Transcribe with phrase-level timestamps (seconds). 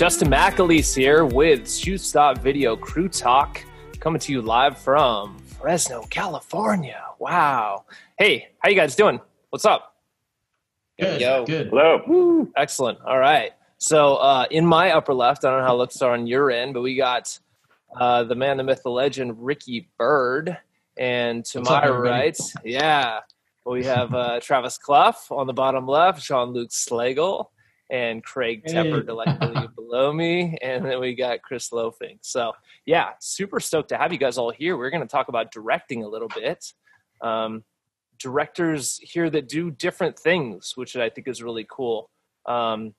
[0.00, 3.62] Justin McAleese here with Shoot Stop Video Crew Talk,
[3.98, 7.04] coming to you live from Fresno, California.
[7.18, 7.84] Wow.
[8.16, 9.20] Hey, how you guys doing?
[9.50, 9.96] What's up?
[10.98, 11.20] Good.
[11.20, 11.44] Yo.
[11.44, 11.68] Good.
[11.68, 12.00] Hello.
[12.06, 12.98] Woo, excellent.
[13.04, 13.52] All right.
[13.76, 16.72] So uh, in my upper left, I don't know how it looks on your end,
[16.72, 17.38] but we got
[17.94, 20.56] uh, the man, the myth, the legend, Ricky Bird.
[20.96, 23.20] And to What's my up, right, yeah,
[23.66, 27.48] we have uh, Travis Cluff on the bottom left, Jean Luc Slagle,
[27.90, 28.74] and Craig Hey.
[28.74, 30.56] Tepper directly below me.
[30.62, 32.18] And then we got Chris Lofing.
[32.22, 32.52] So,
[32.86, 34.76] yeah, super stoked to have you guys all here.
[34.76, 36.72] We're going to talk about directing a little bit.
[37.20, 37.64] Um,
[38.18, 42.10] directors here that do different things, which I think is really cool.
[42.46, 42.94] Um,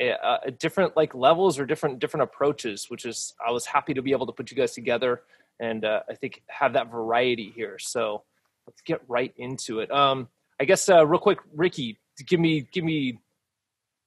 [0.00, 4.12] uh, different like levels or different different approaches, which is I was happy to be
[4.12, 5.22] able to put you guys together
[5.60, 7.78] and uh, I think have that variety here.
[7.80, 8.22] So
[8.66, 9.90] let's get right into it.
[9.90, 10.28] Um,
[10.60, 13.18] I guess uh, real quick, Ricky, give me give me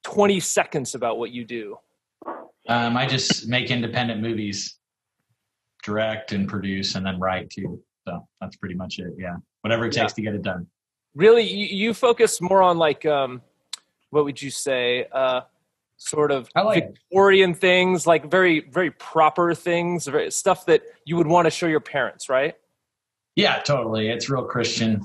[0.02, 1.78] twenty seconds about what you do.
[2.68, 4.76] Um, I just make independent movies,
[5.82, 7.82] direct and produce, and then write too.
[8.06, 9.14] So that's pretty much it.
[9.18, 10.66] Yeah, whatever it takes to get it done.
[11.14, 13.42] Really, you, you focus more on like um,
[14.10, 15.06] what would you say?
[15.12, 15.42] Uh,
[15.96, 21.26] sort of like- Victorian things, like very very proper things, very, stuff that you would
[21.28, 22.54] want to show your parents, right?
[23.36, 24.08] Yeah, totally.
[24.08, 25.00] It's real Christian.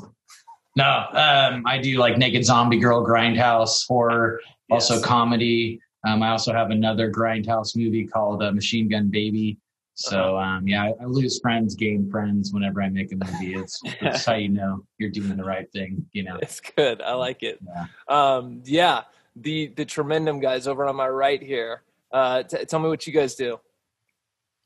[0.76, 5.04] No, um, I do like Naked Zombie Girl, Grindhouse, horror, also Yes.
[5.06, 5.80] comedy.
[6.08, 9.58] Um, I also have another Grindhouse movie called uh, Machine Gun Baby.
[9.96, 13.56] So um, yeah, I, I lose friends, gain friends whenever I make a movie.
[13.56, 16.06] It's, it's how you know you're doing the right thing.
[16.14, 16.38] You know.
[16.42, 17.02] It's good.
[17.02, 17.60] I like it.
[17.66, 17.86] Yeah.
[18.08, 19.02] Um, yeah,
[19.36, 21.82] the the tremendum guys over on my right here.
[22.12, 23.60] Uh, t- tell me what you guys do.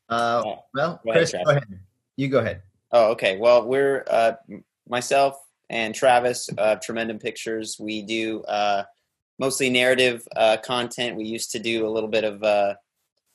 [0.10, 1.46] Uh, well, Go Chris, Travis.
[1.46, 1.80] go ahead.
[2.18, 2.62] You go ahead.
[2.92, 3.38] Oh, okay.
[3.38, 4.34] Well, we're uh,
[4.90, 5.38] myself
[5.70, 7.78] and Travis, of Tremendum Pictures.
[7.80, 8.84] We do uh,
[9.42, 11.18] mostly narrative uh, content.
[11.18, 12.76] We used to do a little bit of, uh,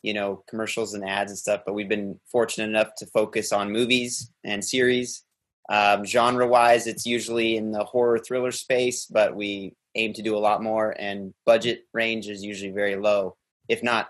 [0.03, 3.73] you know, commercials and ads and stuff, but we've been fortunate enough to focus on
[3.73, 5.25] movies and series.
[5.69, 10.39] Um, genre-wise, it's usually in the horror thriller space, but we aim to do a
[10.39, 10.95] lot more.
[10.97, 13.37] And budget range is usually very low,
[13.69, 14.07] if not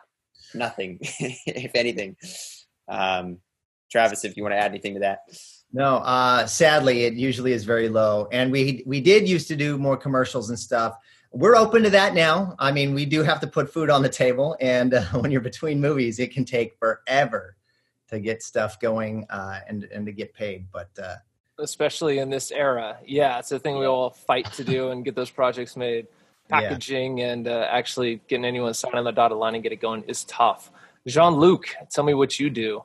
[0.55, 2.17] nothing, if anything.
[2.89, 3.39] Um,
[3.91, 5.21] Travis, if you want to add anything to that.
[5.73, 9.79] No, uh, sadly, it usually is very low, and we we did used to do
[9.79, 10.95] more commercials and stuff.
[11.37, 12.57] We're open to that now.
[12.59, 15.43] I mean, we do have to put food on the table, and uh, when you're
[15.43, 17.57] between movies, it can take forever
[18.09, 20.67] to get stuff going uh, and and to get paid.
[20.73, 21.17] But uh,
[21.59, 25.15] Especially in this era, yeah, it's a thing we all fight to do and get
[25.15, 26.07] those projects made.
[26.49, 26.61] Yeah.
[26.61, 30.05] Packaging and uh, actually getting anyone signed on the dotted line and get it going
[30.05, 30.71] is tough.
[31.05, 32.85] Jean Luc, tell me what you do.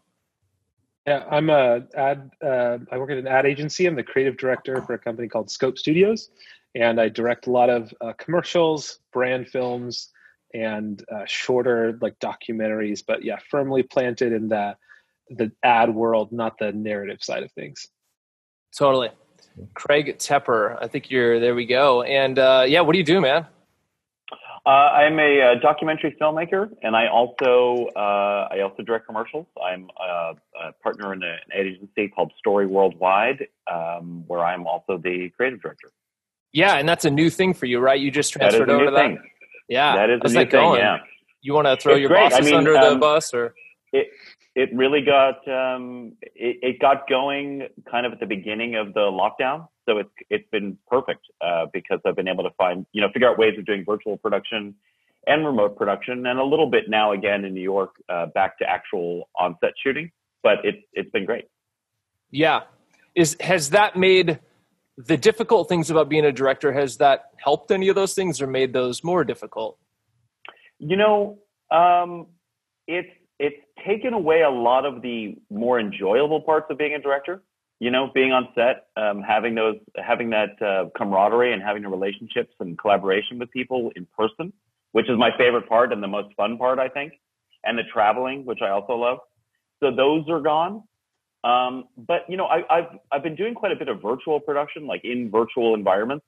[1.05, 2.31] Yeah, I'm a ad.
[2.43, 3.85] Uh, I work at an ad agency.
[3.85, 6.31] I'm the creative director for a company called Scope Studios,
[6.75, 10.09] and I direct a lot of uh, commercials, brand films,
[10.53, 13.03] and uh, shorter like documentaries.
[13.05, 14.75] But yeah, firmly planted in the
[15.29, 17.87] the ad world, not the narrative side of things.
[18.77, 19.09] Totally.
[19.73, 21.55] Craig Tepper, I think you're there.
[21.55, 22.03] We go.
[22.03, 23.47] And uh, yeah, what do you do, man?
[24.63, 29.47] Uh, I'm a, uh documentary filmmaker, and I also uh, I also direct commercials.
[29.61, 34.99] I'm a, a partner in a- an agency called Story Worldwide, um, where I'm also
[34.99, 35.89] the creative director.
[36.53, 37.99] Yeah, and that's a new thing for you, right?
[37.99, 39.01] You just transferred a over new to that.
[39.01, 39.19] thing.
[39.69, 40.59] Yeah, that is a how's new that thing.
[40.59, 40.79] going?
[40.79, 40.97] Yeah,
[41.41, 42.25] You want to throw It's your great.
[42.25, 43.53] I bosses mean, under the um, bus, or
[44.55, 48.99] it really got um, it, it got going kind of at the beginning of the
[48.99, 53.07] lockdown, so it's it's been perfect uh, because I've been able to find you know
[53.13, 54.75] figure out ways of doing virtual production
[55.27, 58.69] and remote production, and a little bit now again in New York uh, back to
[58.69, 60.11] actual on-set shooting.
[60.43, 61.45] But it's it's been great.
[62.29, 62.61] yeah,
[63.15, 64.39] is has that made
[65.05, 66.71] the difficult things about being a director?
[66.71, 69.77] Has that helped any of those things, or made those more difficult?
[70.79, 71.39] You know,
[71.69, 72.27] um,
[72.87, 73.09] it's
[73.39, 77.41] it's taken away a lot of the more enjoyable parts of being a director.
[77.79, 81.89] You know, being on set, um, having those, having that uh, camaraderie, and having the
[81.89, 84.53] relationships and collaboration with people in person,
[84.91, 87.13] which is my favorite part and the most fun part, I think,
[87.63, 89.17] and the traveling, which I also love.
[89.79, 90.83] So those are gone.
[91.43, 94.85] Um, but you know, I, I've I've been doing quite a bit of virtual production,
[94.85, 96.25] like in virtual environments.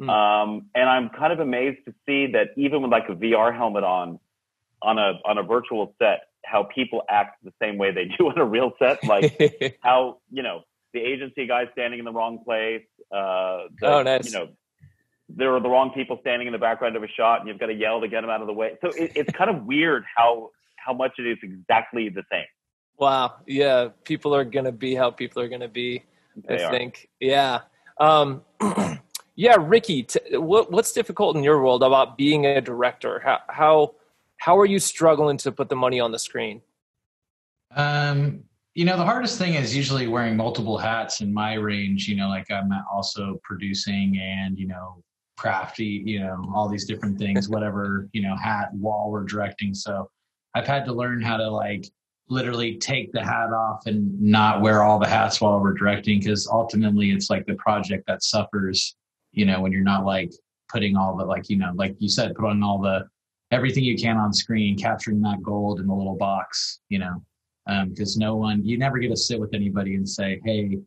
[0.00, 0.08] Mm.
[0.08, 3.84] Um, and I'm kind of amazed to see that even with like a VR helmet
[3.84, 4.18] on,
[4.82, 8.38] on a on a virtual set, how people act the same way they do on
[8.38, 9.04] a real set.
[9.04, 10.62] Like how you know
[10.92, 12.82] the agency guy standing in the wrong place.
[13.12, 14.26] Uh, the, Oh, nice.
[14.26, 14.48] You know,
[15.28, 17.66] there are the wrong people standing in the background of a shot, and you've got
[17.66, 18.78] to yell to get them out of the way.
[18.82, 22.46] So it, it's kind of weird how how much it is exactly the same.
[23.00, 26.04] Wow, yeah, people are gonna be how people are gonna be.
[26.48, 26.70] I are.
[26.70, 27.60] think, yeah,
[27.98, 28.42] um,
[29.34, 29.56] yeah.
[29.58, 33.20] Ricky, t- what what's difficult in your world about being a director?
[33.20, 33.94] How how
[34.36, 36.62] how are you struggling to put the money on the screen?
[37.74, 38.44] Um,
[38.74, 42.06] you know, the hardest thing is usually wearing multiple hats in my range.
[42.06, 45.02] You know, like I'm also producing and you know
[45.36, 49.74] crafty, you know, all these different things, whatever you know, hat while we're directing.
[49.74, 50.10] So
[50.54, 51.86] I've had to learn how to like
[52.30, 56.46] literally take the hat off and not wear all the hats while we're directing because
[56.46, 58.96] ultimately it's like the project that suffers
[59.32, 60.32] you know when you're not like
[60.70, 63.04] putting all the like you know like you said put on all the
[63.50, 67.22] everything you can on screen capturing that gold in the little box you know
[67.88, 70.78] because um, no one you never get to sit with anybody and say hey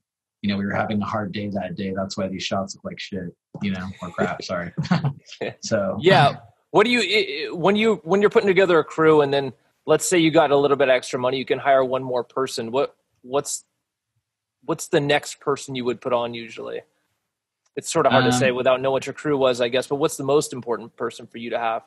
[0.43, 1.93] you know we were having a hard day that day.
[1.95, 4.71] That's why these shots look like shit you know or crap sorry.
[5.61, 6.37] So yeah.
[6.71, 9.53] What do you when you when you're putting together a crew and then
[9.85, 12.71] let's say you got a little bit extra money you can hire one more person
[12.71, 13.65] what what's
[14.65, 16.81] what's the next person you would put on usually
[17.75, 19.67] it's sort of hard um, to say um, without knowing what your crew was, I
[19.67, 19.87] guess.
[19.87, 21.83] But what's the most important person for you to have?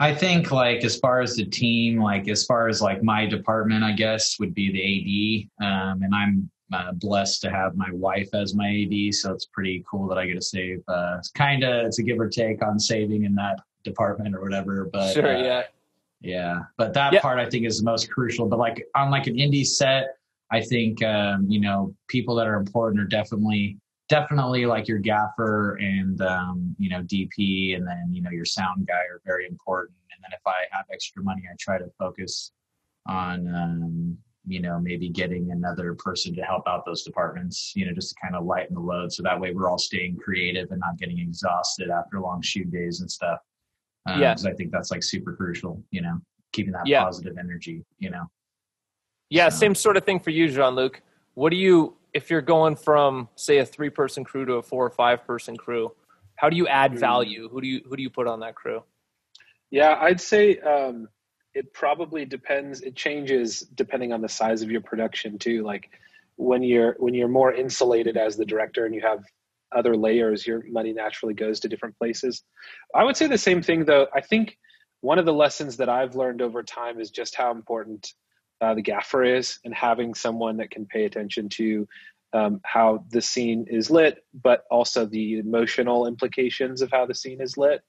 [0.00, 3.82] I think like as far as the team, like as far as like my department,
[3.82, 8.28] I guess would be the AD, um, and I'm uh, blessed to have my wife
[8.32, 10.82] as my AD, so it's pretty cool that I get to save.
[10.86, 14.40] Uh, it's kind of it's a give or take on saving in that department or
[14.40, 15.62] whatever, but sure, uh, yeah,
[16.20, 16.60] yeah.
[16.76, 17.22] But that yep.
[17.22, 18.48] part I think is the most crucial.
[18.48, 20.16] But like on like an indie set,
[20.50, 23.78] I think um, you know people that are important are definitely
[24.08, 28.86] definitely like your gaffer and um, you know DP and then you know your sound
[28.86, 29.96] guy are very important.
[30.12, 32.52] And then if I have extra money, I try to focus
[33.06, 37.72] on um, you know maybe getting another person to help out those departments.
[37.76, 40.16] You know, just to kind of lighten the load, so that way we're all staying
[40.16, 43.38] creative and not getting exhausted after long shoot days and stuff.
[44.08, 45.82] Um, yeah, because I think that's like super crucial.
[45.90, 46.20] You know,
[46.52, 47.04] keeping that yeah.
[47.04, 47.84] positive energy.
[47.98, 48.24] You know.
[49.30, 49.58] Yeah, so.
[49.58, 51.02] same sort of thing for you, Jean Luc.
[51.34, 54.84] What do you if you're going from say a three person crew to a four
[54.84, 55.92] or five person crew
[56.36, 56.98] how do you add hmm.
[56.98, 58.82] value who do you who do you put on that crew
[59.70, 61.08] yeah i'd say um,
[61.54, 65.90] it probably depends it changes depending on the size of your production too like
[66.36, 69.24] when you're when you're more insulated as the director and you have
[69.74, 72.42] other layers your money naturally goes to different places.
[72.94, 74.06] I would say the same thing though.
[74.14, 74.56] I think
[75.00, 78.12] one of the lessons that i've learned over time is just how important
[78.60, 81.86] uh, the gaffer is and having someone that can pay attention to
[82.32, 87.40] um, how the scene is lit, but also the emotional implications of how the scene
[87.40, 87.82] is lit.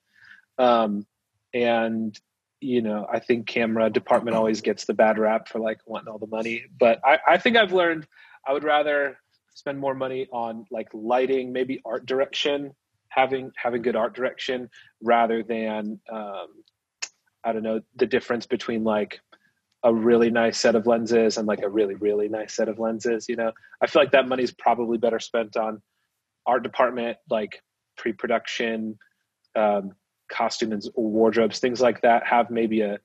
[0.58, 1.06] Um,
[1.54, 2.18] and
[2.62, 6.20] you know, I think camera department always gets the bad rap for like wanting all
[6.20, 8.06] the money, but I, I think I've learned
[8.46, 9.18] I would rather
[9.54, 12.72] spend more money on like lighting, maybe art direction,
[13.10, 14.70] having having good art direction,
[15.02, 16.48] rather than um,
[17.44, 19.20] I don't know the difference between like
[19.84, 23.30] a really nice set of lenses and like a really really nice set of lenses
[23.30, 23.52] you know?
[23.82, 25.82] I feel like that money is probably better spent on
[26.46, 27.62] art department like
[27.98, 28.98] pre-production
[29.56, 29.92] um,
[30.30, 33.00] costume and wardrobes things like that have maybe a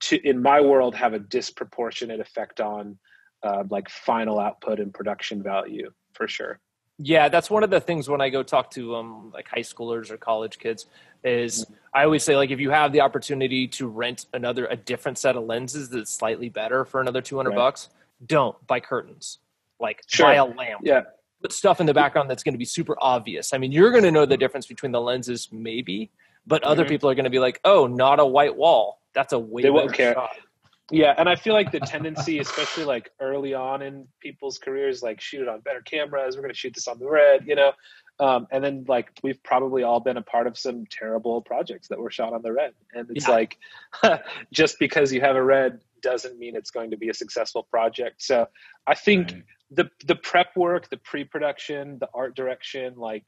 [0.00, 2.98] to, in my world have a disproportionate effect on
[3.42, 6.60] uh, like final output and production value for sure
[6.98, 10.10] yeah, that's one of the things when I go talk to um like high schoolers
[10.10, 10.86] or college kids
[11.24, 15.18] is I always say like if you have the opportunity to rent another a different
[15.18, 17.56] set of lenses that's slightly better for another 200 right.
[17.56, 17.90] bucks,
[18.24, 19.38] don't buy curtains.
[19.78, 20.26] Like sure.
[20.26, 20.82] buy a lamp.
[20.84, 21.02] Yeah.
[21.42, 23.52] Put stuff in the background that's going to be super obvious.
[23.52, 26.10] I mean, you're going to know the difference between the lenses maybe,
[26.46, 26.88] but other mm-hmm.
[26.88, 29.02] people are going to be like, "Oh, not a white wall.
[29.12, 30.14] That's a way they won't care.
[30.14, 30.30] Shot.
[30.90, 35.20] Yeah, and I feel like the tendency, especially like early on in people's careers, like
[35.20, 36.36] shoot it on better cameras.
[36.36, 37.72] We're going to shoot this on the red, you know,
[38.20, 41.98] um, and then like we've probably all been a part of some terrible projects that
[41.98, 43.34] were shot on the red, and it's yeah.
[43.34, 43.58] like
[44.52, 48.22] just because you have a red doesn't mean it's going to be a successful project.
[48.22, 48.46] So
[48.86, 49.42] I think right.
[49.70, 53.26] the the prep work, the pre-production, the art direction, like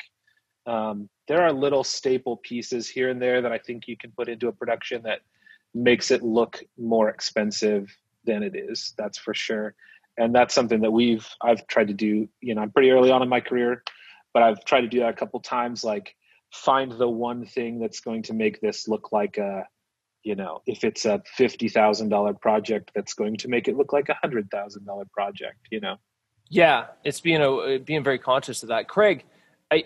[0.67, 4.29] um, there are little staple pieces here and there that I think you can put
[4.29, 5.21] into a production that
[5.78, 7.94] makes it look more expensive
[8.25, 8.94] than it is.
[8.99, 9.75] That's for sure.
[10.18, 12.28] And that's something that we've I've tried to do.
[12.40, 13.85] You know, I'm pretty early on in my career,
[14.35, 15.85] but I've tried to do that a couple times.
[15.85, 16.14] Like
[16.52, 19.66] find the one thing that's going to make this look like a
[20.25, 23.92] you know if it's a fifty thousand dollar project that's going to make it look
[23.92, 25.97] like a hundred thousand dollar project you know
[26.49, 29.25] yeah it's being a being very conscious of that craig
[29.70, 29.85] i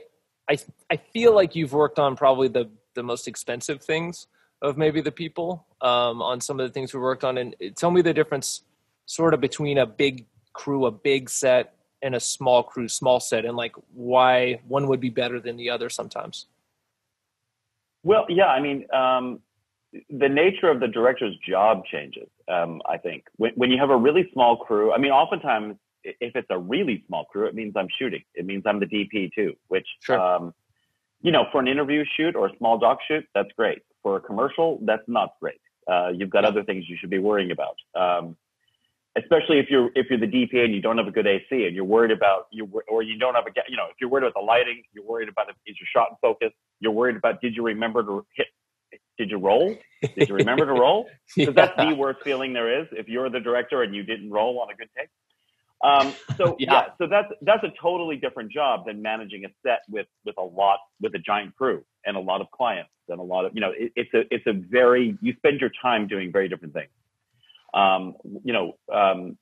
[0.48, 0.56] i
[0.88, 4.26] i feel like you've worked on probably the the most expensive things
[4.62, 7.36] of maybe the people um, on some of the things we worked on.
[7.36, 8.62] And tell me the difference,
[9.04, 13.44] sort of between a big crew, a big set, and a small crew, small set,
[13.44, 16.46] and like why one would be better than the other sometimes.
[18.04, 19.40] Well, yeah, I mean, um,
[20.10, 22.28] the nature of the director's job changes.
[22.48, 26.34] Um, I think when, when you have a really small crew, I mean, oftentimes if
[26.34, 28.22] it's a really small crew, it means I'm shooting.
[28.34, 30.18] It means I'm the DP too, which, sure.
[30.18, 30.54] um,
[31.20, 34.20] you know, for an interview shoot or a small doc shoot, that's great for a
[34.20, 35.60] commercial, that's not great.
[35.90, 37.76] Uh, you've got other things you should be worrying about.
[37.94, 38.36] Um,
[39.16, 41.74] especially if you're if you're the DP and you don't have a good AC and
[41.74, 44.34] you're worried about you or you don't have a you know if you're worried about
[44.40, 47.54] the lighting, you're worried about if, is your shot in focus, you're worried about did
[47.54, 48.46] you remember to hit,
[49.18, 49.76] did you roll,
[50.16, 51.08] did you remember to roll?
[51.36, 51.66] Because yeah.
[51.66, 54.70] that's the worst feeling there is if you're the director and you didn't roll on
[54.70, 55.08] a good take.
[55.82, 56.72] Um, so yeah.
[56.72, 60.42] yeah, so that's that's a totally different job than managing a set with with a
[60.42, 63.60] lot with a giant crew and a lot of clients and a lot of you
[63.60, 66.90] know it, it's a it's a very you spend your time doing very different things.
[67.74, 69.38] Um, you know, um,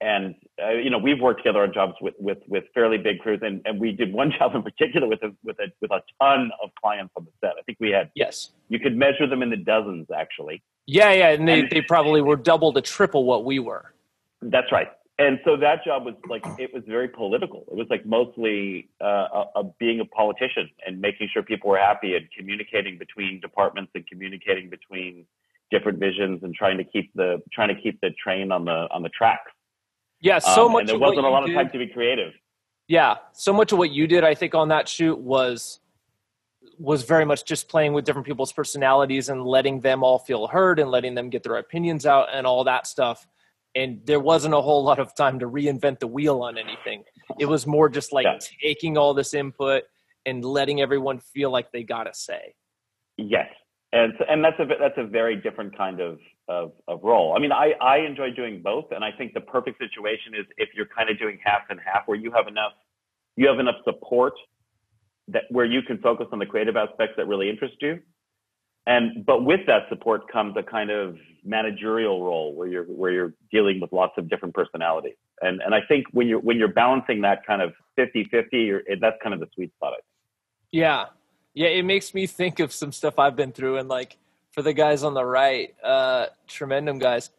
[0.00, 3.40] and uh, you know we've worked together on jobs with with with fairly big crews,
[3.42, 6.50] and, and we did one job in particular with a with a with a ton
[6.62, 7.54] of clients on the set.
[7.58, 10.62] I think we had yes, you could measure them in the dozens actually.
[10.86, 13.94] Yeah, yeah, and they, and, they probably were double to triple what we were.
[14.42, 14.88] That's right.
[15.20, 17.66] And so that job was like it was very political.
[17.70, 21.76] It was like mostly uh, a, a being a politician and making sure people were
[21.76, 25.26] happy and communicating between departments and communicating between
[25.70, 29.02] different visions and trying to keep the trying to keep the train on the on
[29.02, 29.52] the tracks.
[30.22, 30.80] Yeah, so um, much.
[30.80, 32.32] And there wasn't a lot of time to be creative.
[32.88, 35.80] Yeah, so much of what you did, I think, on that shoot was
[36.78, 40.78] was very much just playing with different people's personalities and letting them all feel heard
[40.78, 43.28] and letting them get their opinions out and all that stuff.
[43.74, 47.04] And there wasn't a whole lot of time to reinvent the wheel on anything.
[47.38, 48.38] It was more just like yeah.
[48.62, 49.84] taking all this input
[50.26, 52.54] and letting everyone feel like they got a say.
[53.16, 53.48] Yes,
[53.92, 57.34] and so, and that's a that's a very different kind of, of of role.
[57.36, 60.70] I mean, I I enjoy doing both, and I think the perfect situation is if
[60.74, 62.72] you're kind of doing half and half, where you have enough
[63.36, 64.34] you have enough support
[65.28, 68.00] that where you can focus on the creative aspects that really interest you,
[68.90, 73.34] and but with that support comes a kind of managerial role where you're where you're
[73.52, 77.20] dealing with lots of different personalities, and and I think when you're when you're balancing
[77.20, 79.92] that kind of 50-50, that's kind of the sweet spot.
[80.72, 81.06] Yeah,
[81.54, 84.18] yeah, it makes me think of some stuff I've been through, and like
[84.50, 87.30] for the guys on the right, uh, Tremendum guys.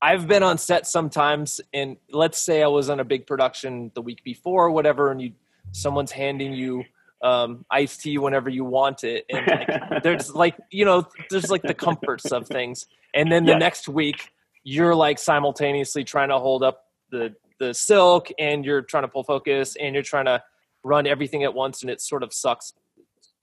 [0.00, 4.02] I've been on set sometimes, and let's say I was on a big production the
[4.02, 5.32] week before, or whatever, and you
[5.72, 6.84] someone's handing you
[7.22, 11.62] um, iced tea whenever you want it, and like, there's like you know there's like
[11.62, 13.60] the comforts of things, and then the yes.
[13.60, 14.30] next week
[14.62, 19.24] you're like simultaneously trying to hold up the the silk, and you're trying to pull
[19.24, 20.42] focus, and you're trying to
[20.82, 22.72] run everything at once, and it sort of sucks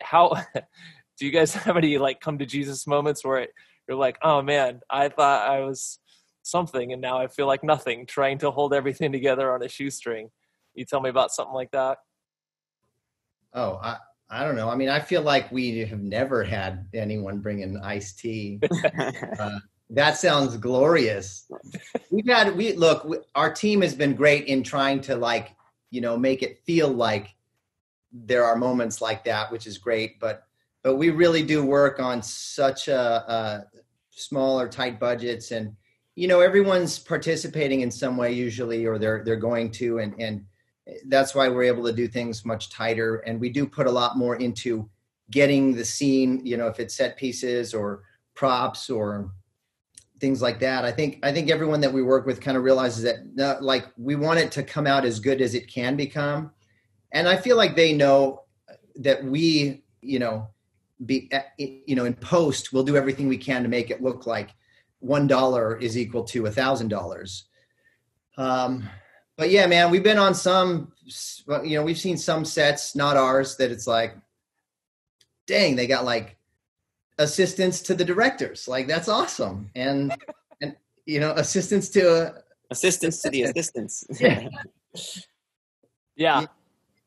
[0.02, 0.32] how
[1.18, 3.50] do you guys have any like come to Jesus moments where it,
[3.88, 6.00] you're like, oh man, I thought I was
[6.44, 10.30] something and now I feel like nothing, trying to hold everything together on a shoestring.
[10.76, 11.98] You tell me about something like that.
[13.54, 13.98] Oh, I,
[14.30, 14.70] I don't know.
[14.70, 18.60] I mean, I feel like we have never had anyone bring in iced tea.
[19.40, 19.60] uh,
[19.92, 21.50] that sounds glorious.
[22.12, 23.06] We've had we look.
[23.06, 25.56] We, our team has been great in trying to like
[25.92, 27.36] you know make it feel like
[28.12, 30.20] there are moments like that, which is great.
[30.20, 30.44] But
[30.84, 33.66] but we really do work on such a, a
[34.12, 35.74] smaller, tight budgets, and
[36.16, 40.46] you know everyone's participating in some way usually, or they're they're going to, and and
[41.08, 43.18] that's why we're able to do things much tighter.
[43.18, 44.90] And we do put a lot more into
[45.32, 46.46] getting the scene.
[46.46, 48.04] You know, if it's set pieces or
[48.36, 49.32] props or
[50.20, 50.84] things like that.
[50.84, 53.86] I think I think everyone that we work with kind of realizes that uh, like
[53.98, 56.52] we want it to come out as good as it can become
[57.12, 58.44] and I feel like they know
[58.96, 60.50] that we, you know,
[61.06, 64.50] be you know in post we'll do everything we can to make it look like
[64.98, 67.46] one dollar is equal to a thousand dollars.
[69.38, 70.92] But yeah, man, we've been on some,
[71.64, 74.18] you know, we've seen some sets, not ours, that it's like,
[75.46, 76.38] dang, they got like
[77.20, 78.68] assistance to the directors.
[78.68, 80.16] Like that's awesome, and
[80.62, 80.76] and
[81.06, 82.32] you know, assistance to uh,
[82.72, 84.06] assistants to the assistants.
[84.20, 84.48] yeah.
[86.16, 86.46] yeah.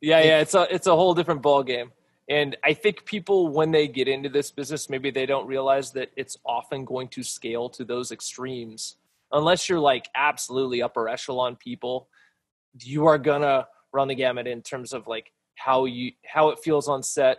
[0.03, 1.93] Yeah, yeah, it's a it's a whole different ball game.
[2.29, 6.11] And I think people when they get into this business, maybe they don't realize that
[6.17, 8.97] it's often going to scale to those extremes.
[9.33, 12.09] Unless you're like absolutely upper echelon people,
[12.79, 16.89] you are gonna run the gamut in terms of like how you how it feels
[16.89, 17.39] on set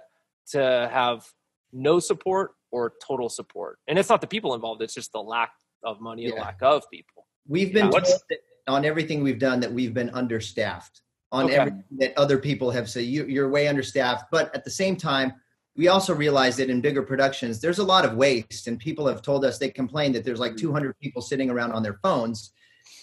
[0.51, 1.25] to have
[1.73, 3.79] no support or total support.
[3.88, 5.51] And it's not the people involved, it's just the lack
[5.83, 7.27] of money and lack of people.
[7.47, 8.35] We've been yeah.
[8.67, 11.55] on everything we've done that we've been understaffed on okay.
[11.55, 13.03] everything that other people have said.
[13.05, 15.33] You, you're way understaffed, but at the same time,
[15.75, 19.21] we also realize that in bigger productions, there's a lot of waste, and people have
[19.21, 20.67] told us they complain that there's like mm-hmm.
[20.67, 22.51] 200 people sitting around on their phones,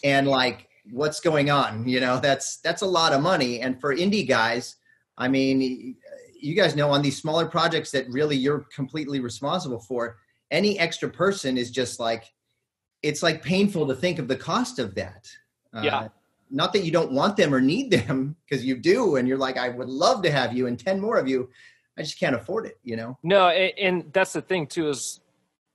[0.05, 1.87] and like, what's going on?
[1.89, 4.77] You know, that's that's a lot of money, and for indie guys,
[5.17, 5.97] I mean,
[6.41, 10.19] you guys know on these smaller projects that really you're completely responsible for,
[10.51, 12.33] any extra person is just like,
[13.03, 15.29] it's like painful to think of the cost of that.
[15.83, 15.99] Yeah.
[15.99, 16.09] Uh,
[16.51, 19.59] not that you don't want them or need them because you do and you're like
[19.59, 21.47] i would love to have you and 10 more of you
[21.99, 25.21] i just can't afford it you know no and that's the thing too is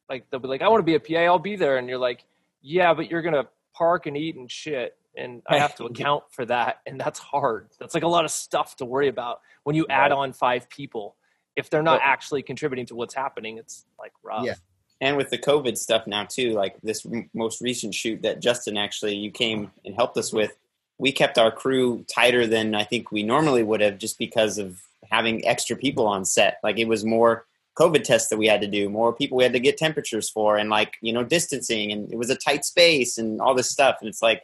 [0.09, 1.97] like they'll be like, I want to be a PA, I'll be there, and you're
[1.97, 2.23] like,
[2.61, 6.45] yeah, but you're gonna park and eat and shit, and I have to account for
[6.45, 7.69] that, and that's hard.
[7.79, 11.15] That's like a lot of stuff to worry about when you add on five people.
[11.55, 14.45] If they're not actually contributing to what's happening, it's like rough.
[14.45, 14.55] Yeah.
[15.01, 18.75] and with the COVID stuff now too, like this m- most recent shoot that Justin
[18.75, 20.57] actually you came and helped us with,
[20.97, 24.81] we kept our crew tighter than I think we normally would have, just because of
[25.11, 26.59] having extra people on set.
[26.63, 27.45] Like it was more
[27.77, 30.57] COVID tests that we had to do, more people we had to get temperatures for,
[30.57, 33.97] and like you know distancing, and it was a tight space and all this stuff.
[33.99, 34.43] And it's like,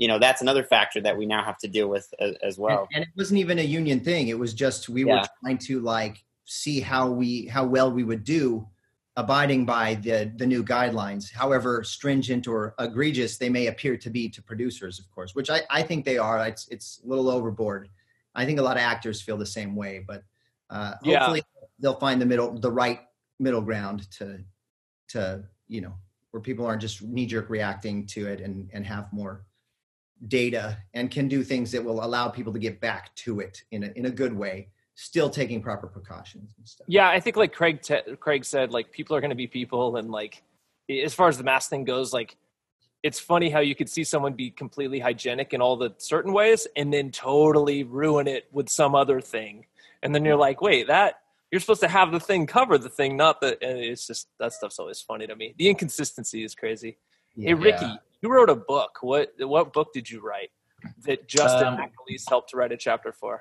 [0.00, 2.88] you know, that's another factor that we now have to deal with as, as well.
[2.94, 4.28] And, and it wasn't even a union thing.
[4.28, 8.24] It was just we were trying to like see how we how well we would
[8.24, 8.66] do
[9.16, 11.30] abiding by the the new guidelines.
[11.30, 15.60] However stringent or egregious they may appear to be to producers, of course, which I,
[15.68, 16.48] I think they are.
[16.48, 17.90] It's it's a little overboard.
[18.34, 20.22] I think a lot of actors feel the same way, but
[20.70, 21.18] uh, Yeah.
[21.18, 21.42] hopefully
[21.78, 23.00] they'll find the middle the right
[23.38, 24.38] middle ground to
[25.08, 25.94] to you know
[26.30, 29.44] where people aren't just knee jerk reacting to it and and have more
[30.28, 33.84] data and can do things that will allow people to get back to it in
[33.84, 37.54] a, in a good way still taking proper precautions and stuff Yeah, I think like
[37.54, 40.42] Craig te- Craig said, like people are going to be people, and like
[40.90, 42.36] as far as the mask thing goes, like
[43.02, 46.66] it's funny how you could see someone be completely hygienic in all the certain ways,
[46.76, 49.64] and then totally ruin it with some other thing,
[50.02, 53.16] and then you're like, wait, that you're supposed to have the thing cover the thing,
[53.16, 53.56] not the.
[53.62, 55.54] And it's just that stuff's always funny to me.
[55.56, 56.98] The inconsistency is crazy.
[57.36, 57.86] Hey, Ricky,
[58.22, 58.98] you wrote a book.
[59.00, 60.50] What what book did you write
[61.04, 63.40] that Justin Um, McAleese helped to write a chapter for?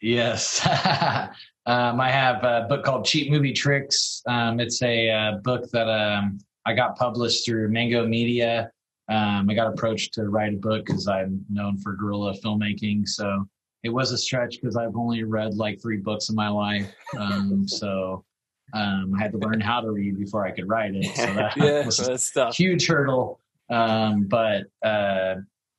[0.00, 0.64] Yes.
[1.66, 4.22] um, I have a book called Cheap Movie Tricks.
[4.26, 8.70] Um, it's a uh, book that um, I got published through Mango Media.
[9.08, 13.08] Um, I got approached to write a book because I'm known for guerrilla filmmaking.
[13.08, 13.46] So
[13.82, 16.90] it was a stretch because I've only read like three books in my life.
[17.18, 18.24] Um, so
[18.72, 21.14] um, I had to learn how to read before I could write it.
[21.16, 22.56] So that Yeah, was that's tough.
[22.56, 23.39] huge hurdle.
[23.70, 25.36] Um, but uh,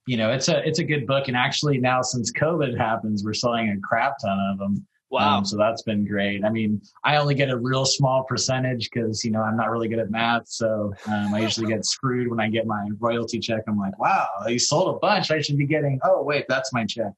[0.07, 3.33] you know, it's a it's a good book, and actually now since COVID happens, we're
[3.33, 4.85] selling a crap ton of them.
[5.09, 5.39] Wow.
[5.39, 6.45] Um, so that's been great.
[6.45, 9.89] I mean, I only get a real small percentage because you know I'm not really
[9.89, 13.63] good at math, so um, I usually get screwed when I get my royalty check.
[13.67, 15.29] I'm like, wow, you sold a bunch.
[15.29, 15.99] I should be getting.
[16.03, 17.11] Oh wait, that's my check.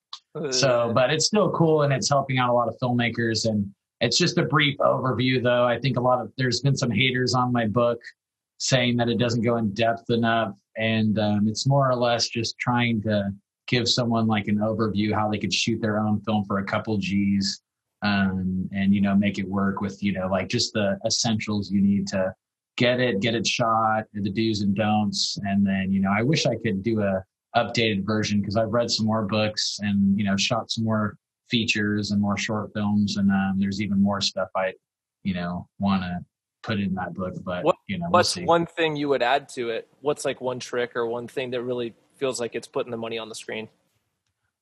[0.49, 3.47] So, but it's still cool and it's helping out a lot of filmmakers.
[3.47, 5.65] And it's just a brief overview, though.
[5.65, 7.99] I think a lot of there's been some haters on my book
[8.57, 10.53] saying that it doesn't go in depth enough.
[10.77, 13.31] And um, it's more or less just trying to
[13.67, 16.97] give someone like an overview how they could shoot their own film for a couple
[16.97, 17.61] G's
[18.01, 21.81] um, and, you know, make it work with, you know, like just the essentials you
[21.81, 22.33] need to
[22.75, 25.37] get it, get it shot, the do's and don'ts.
[25.43, 27.23] And then, you know, I wish I could do a,
[27.55, 31.17] updated version because I've read some more books and you know shot some more
[31.49, 34.73] features and more short films and um, there's even more stuff I
[35.23, 36.19] you know want to
[36.63, 39.49] put in that book but What- you know we'll What's one thing you would add
[39.49, 39.87] to it?
[40.01, 43.17] What's like one trick or one thing that really feels like it's putting the money
[43.17, 43.67] on the screen?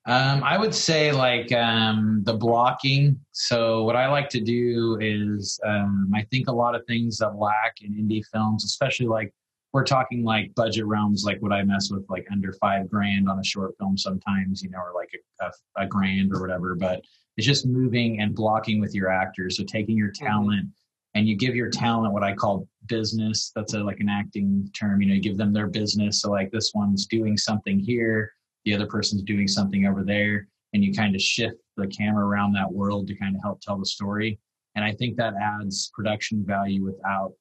[0.08, 3.20] Um, I would say like um, the blocking.
[3.34, 7.36] So what I like to do is um, I think a lot of things that
[7.36, 9.32] lack in indie films, especially like
[9.74, 13.38] we're talking like budget realms, like what I mess with, like under five grand on
[13.40, 16.74] a short film sometimes, you know, or like a, a, a grand or whatever.
[16.74, 17.04] But
[17.38, 19.58] it's just moving and blocking with your actors.
[19.58, 20.68] So taking your talent
[21.13, 23.52] and you give your talent what I call business.
[23.56, 25.02] That's a, like an acting term.
[25.02, 26.21] You know, you give them their business.
[26.21, 28.34] So like this one's doing something here
[28.65, 32.54] the other person's doing something over there and you kind of shift the camera around
[32.54, 34.39] that world to kind of help tell the story
[34.76, 37.34] and i think that adds production value without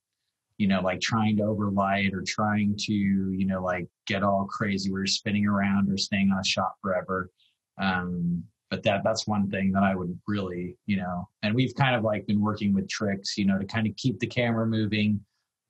[0.58, 4.90] you know like trying to overlight or trying to you know like get all crazy
[4.90, 7.30] where you're spinning around or staying on a shot forever
[7.78, 11.94] um but that that's one thing that i would really you know and we've kind
[11.94, 15.20] of like been working with tricks you know to kind of keep the camera moving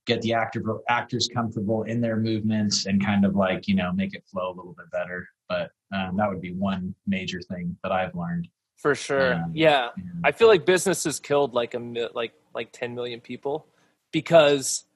[0.07, 4.15] get the actor actors comfortable in their movements and kind of like you know make
[4.15, 7.93] it flow a little bit better but um, that would be one major thing that
[7.93, 9.35] i've learned For sure.
[9.35, 9.91] Um, yeah.
[9.97, 10.05] Yeah.
[10.25, 13.67] I feel like business has killed like a like like 10 million people
[14.13, 14.87] because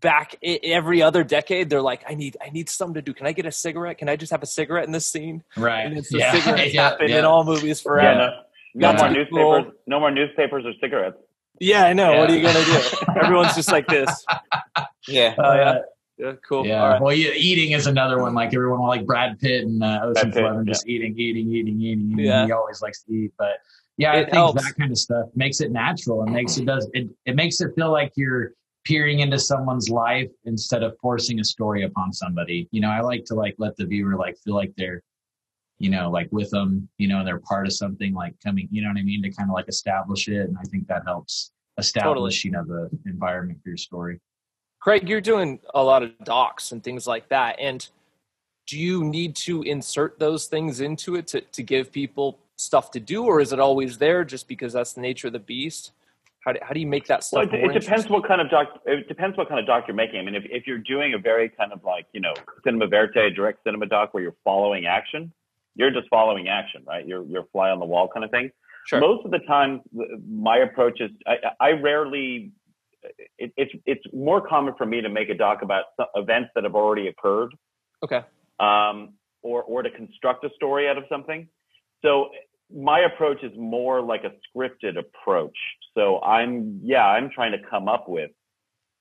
[0.00, 3.12] back every other decade they're like I need I need something to do.
[3.14, 3.98] Can I get a cigarette?
[3.98, 5.42] Can I just have a cigarette in this scene?
[5.56, 6.32] right And it's the yeah.
[6.40, 7.18] cigarettes yeah, happen yeah.
[7.20, 8.18] in all movies Yeah, forever.
[8.74, 8.96] no, no Yeah.
[8.96, 9.14] more Cool.
[9.60, 9.74] newspapers.
[9.86, 11.16] No more newspapers or cigarettes.
[11.58, 12.16] Yeah, I know.
[12.18, 13.20] What are you gonna do?
[13.22, 14.24] Everyone's just like this.
[15.08, 15.34] Yeah.
[15.38, 15.70] Oh yeah.
[15.70, 15.78] Uh,
[16.18, 16.66] Yeah, cool.
[16.66, 16.82] yeah.
[16.82, 17.00] All right.
[17.00, 18.34] Well, yeah, eating is another one.
[18.34, 21.80] Like everyone, will like Brad Pitt and uh, Ocean's Pitt, Eleven, just eating, eating, eating,
[21.80, 22.12] eating.
[22.12, 22.18] eating.
[22.26, 22.44] Yeah.
[22.46, 23.54] He always likes to eat, but
[23.96, 24.62] yeah, I think helps.
[24.62, 27.08] that kind of stuff makes it natural and makes it does it.
[27.24, 28.52] It makes it feel like you're
[28.84, 32.68] peering into someone's life instead of forcing a story upon somebody.
[32.70, 35.02] You know, I like to like let the viewer like feel like they're,
[35.78, 36.88] you know, like with them.
[36.98, 38.68] You know, they're part of something like coming.
[38.70, 39.22] You know what I mean?
[39.22, 42.90] To kind of like establish it, and I think that helps establish you know the
[43.06, 44.20] environment for your story.
[44.80, 47.86] Craig, you're doing a lot of docs and things like that, and
[48.66, 53.00] do you need to insert those things into it to, to give people stuff to
[53.00, 55.92] do, or is it always there just because that's the nature of the beast?
[56.44, 57.50] How do, how do you make that stuff?
[57.52, 58.68] Well, it, it depends what kind of doc.
[58.86, 60.20] It depends what kind of doc you're making.
[60.20, 62.32] I mean, if, if you're doing a very kind of like you know
[62.64, 65.32] cinema verite, direct cinema doc, where you're following action,
[65.74, 67.06] you're just following action, right?
[67.06, 68.50] You're you're fly on the wall kind of thing.
[68.86, 69.00] Sure.
[69.00, 69.82] Most of the time,
[70.26, 72.52] my approach is I, I rarely.
[73.38, 76.74] It, it's it's more common for me to make a doc about events that have
[76.74, 77.54] already occurred.
[78.02, 78.22] Okay.
[78.58, 81.48] Um, or or to construct a story out of something.
[82.02, 82.30] So
[82.74, 85.56] my approach is more like a scripted approach.
[85.94, 88.30] So I'm, yeah, I'm trying to come up with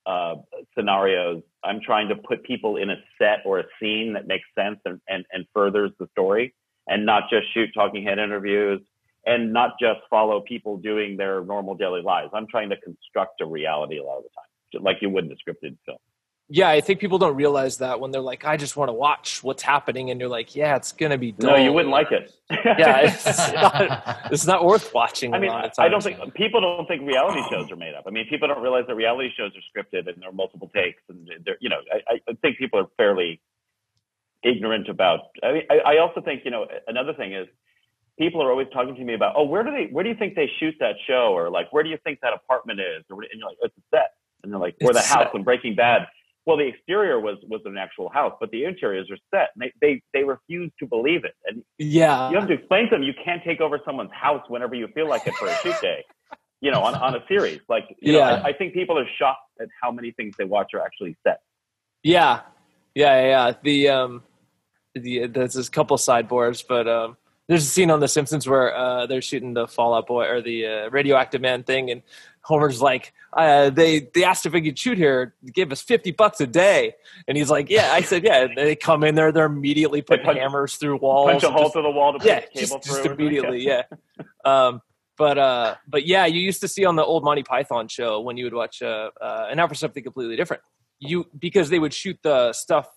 [0.06, 0.36] uh,
[0.76, 1.44] scenarios.
[1.64, 5.00] I'm trying to put people in a set or a scene that makes sense and,
[5.08, 6.56] and, and furthers the story
[6.88, 8.82] and not just shoot talking head interviews
[9.26, 12.32] and not just follow people doing their normal daily lives.
[12.34, 15.32] I'm trying to construct a reality a lot of the time, like you would in
[15.32, 16.00] a scripted film
[16.52, 19.44] yeah, I think people don't realize that when they're like, I just want to watch
[19.44, 21.52] what's happening, and you're like, yeah, it's gonna be dull.
[21.52, 22.34] No, you wouldn't like it.
[22.50, 25.36] yeah, it's not, it's not worth watching.
[25.36, 28.06] I mean, I don't think people don't think reality shows are made up.
[28.08, 31.04] I mean, people don't realize that reality shows are scripted and there are multiple takes,
[31.08, 33.40] and they're, you know, I, I think people are fairly
[34.44, 35.20] ignorant about.
[35.44, 37.48] I mean, I, I also think you know another thing is
[38.18, 40.34] people are always talking to me about, oh, where do they, where do you think
[40.34, 43.30] they shoot that show, or like, where do you think that apartment is, or and
[43.36, 46.08] you're like, it's a set, and they're like, or the house in Breaking Bad
[46.46, 49.50] well, the exterior was was an actual house, but the interiors are set.
[49.56, 52.92] And they they they refuse to believe it, and yeah, you have to explain to
[52.92, 55.76] them you can't take over someone's house whenever you feel like it for a shoot
[55.82, 56.04] day.
[56.62, 58.20] You know, on, on a series, like you yeah.
[58.20, 61.16] know, I, I think people are shocked at how many things they watch are actually
[61.26, 61.40] set.
[62.04, 62.42] Yeah,
[62.94, 63.54] yeah, yeah.
[63.64, 64.24] The um,
[64.94, 67.16] the there's a couple sideboards, but um,
[67.48, 70.66] there's a scene on The Simpsons where uh, they're shooting the Fallout Boy or the
[70.66, 72.02] uh, Radioactive Man thing, and
[72.50, 76.42] Homer's like, uh, they they asked if we could shoot here, give us fifty bucks
[76.42, 76.96] a day,
[77.28, 77.92] and he's like, yeah.
[77.94, 78.46] I said, yeah.
[78.46, 81.70] And they come in there, they're immediately putting punch, hammers through walls, punch a hole
[81.70, 83.04] through the wall to put yeah, cable just, through.
[83.04, 83.84] Just immediately, yeah.
[84.46, 84.82] um,
[85.16, 88.36] but uh, but yeah, you used to see on the old Monty Python show when
[88.36, 90.64] you would watch, uh, uh, and now for something completely different.
[91.00, 92.90] You because they would shoot the stuff,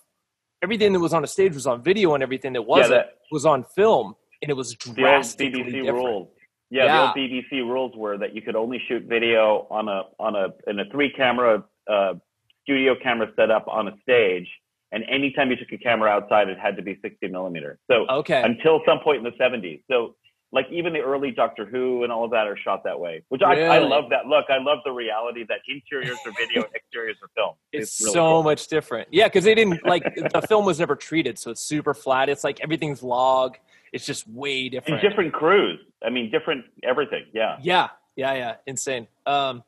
[0.63, 3.17] everything that was on a stage was on video, and everything that wasn't yeah, that,
[3.31, 5.95] was on film, and it was drastically the BBC different.
[6.05, 6.33] Rule
[6.73, 10.03] yeah, yeah, the old BBC rules were that you could only shoot video on a
[10.19, 12.15] on a in a three camera uh,
[12.63, 14.47] studio camera setup on a stage,
[14.91, 17.77] and anytime you took a camera outside, it had to be 60 millimeter.
[17.89, 18.41] So okay.
[18.41, 19.83] until some point in the 70s.
[19.89, 20.15] So
[20.51, 23.41] like even the early Doctor Who and all of that are shot that way, which
[23.41, 23.65] really?
[23.65, 24.45] I, I love that look.
[24.49, 27.53] I love the reality that interiors are video, exteriors are film.
[27.71, 28.43] It's, it's really so cool.
[28.43, 29.09] much different.
[29.11, 32.29] Yeah, because they didn't like the film was never treated, so it's super flat.
[32.29, 33.57] It's like everything's log.
[33.93, 35.01] It's just way different.
[35.01, 35.79] And different crews.
[36.03, 37.25] I mean, different everything.
[37.33, 37.57] Yeah.
[37.61, 37.89] Yeah.
[38.15, 38.33] Yeah.
[38.33, 38.55] Yeah.
[38.65, 39.07] Insane.
[39.25, 39.63] Um,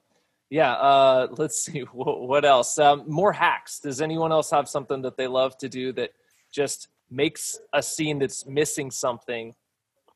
[0.50, 0.74] yeah.
[0.74, 2.78] Uh, let's see what, what else.
[2.78, 3.80] Um, more hacks.
[3.80, 6.12] Does anyone else have something that they love to do that
[6.52, 9.54] just makes a scene that's missing something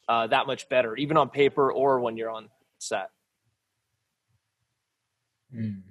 [0.09, 3.11] uh, that much better, even on paper or when you're on set?
[5.55, 5.81] Mm.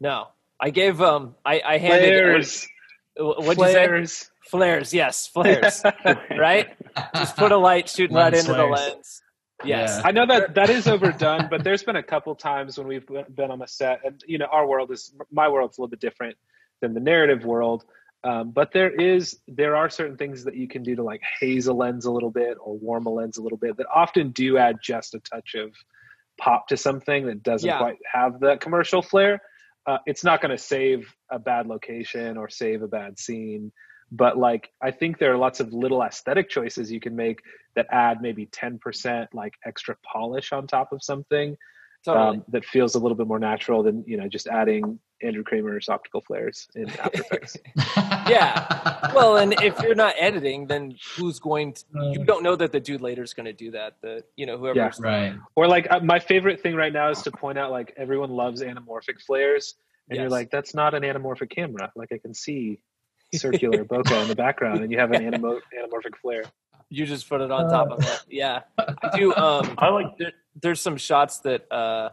[0.00, 2.08] No, I gave um, I, I handed.
[2.08, 2.68] Flares.
[3.16, 4.31] What'd Flares.
[4.44, 4.50] You say?
[4.50, 5.82] Flares, yes, flares.
[6.38, 6.68] right?
[7.14, 9.22] Just put a light shooting right into the lens.
[9.64, 10.00] Yes.
[10.00, 10.08] Yeah.
[10.08, 13.50] I know that that is overdone, but there's been a couple times when we've been
[13.50, 16.36] on a set, and you know, our world is my world's a little bit different
[16.80, 17.84] than the narrative world.
[18.24, 21.66] Um, but there is there are certain things that you can do to like haze
[21.66, 24.58] a lens a little bit or warm a lens a little bit that often do
[24.58, 25.72] add just a touch of
[26.40, 27.78] pop to something that doesn't Yeah.
[27.78, 29.40] quite have that commercial flair.
[29.86, 33.72] Uh, it's not going to save a bad location or save a bad scene
[34.12, 37.40] but like i think there are lots of little aesthetic choices you can make
[37.74, 41.56] that add maybe 10% like extra polish on top of something
[42.04, 42.38] Totally.
[42.38, 45.88] um, that feels a little bit more natural than you know just adding andrew kramer's
[45.88, 47.56] optical flares in after effects
[48.28, 49.12] Yeah.
[49.14, 51.84] well, and if you're not editing, then who's going to?
[52.12, 53.96] You don't know that the dude later is going to do that.
[54.00, 54.78] The you know whoever.
[54.78, 54.90] Yeah.
[55.00, 55.34] right.
[55.56, 58.62] or like uh, my favorite thing right now is to point out like everyone loves
[58.62, 59.74] anamorphic flares
[60.08, 62.78] and you're like that's not an anamorphic camera like i can see
[63.34, 66.44] circular bokeh in the background and you have an anamo- anamorphic flare
[66.90, 68.24] You just put it on top of it.
[68.28, 69.34] Yeah, I do.
[69.34, 72.10] Um, I like there, there's some shots that uh,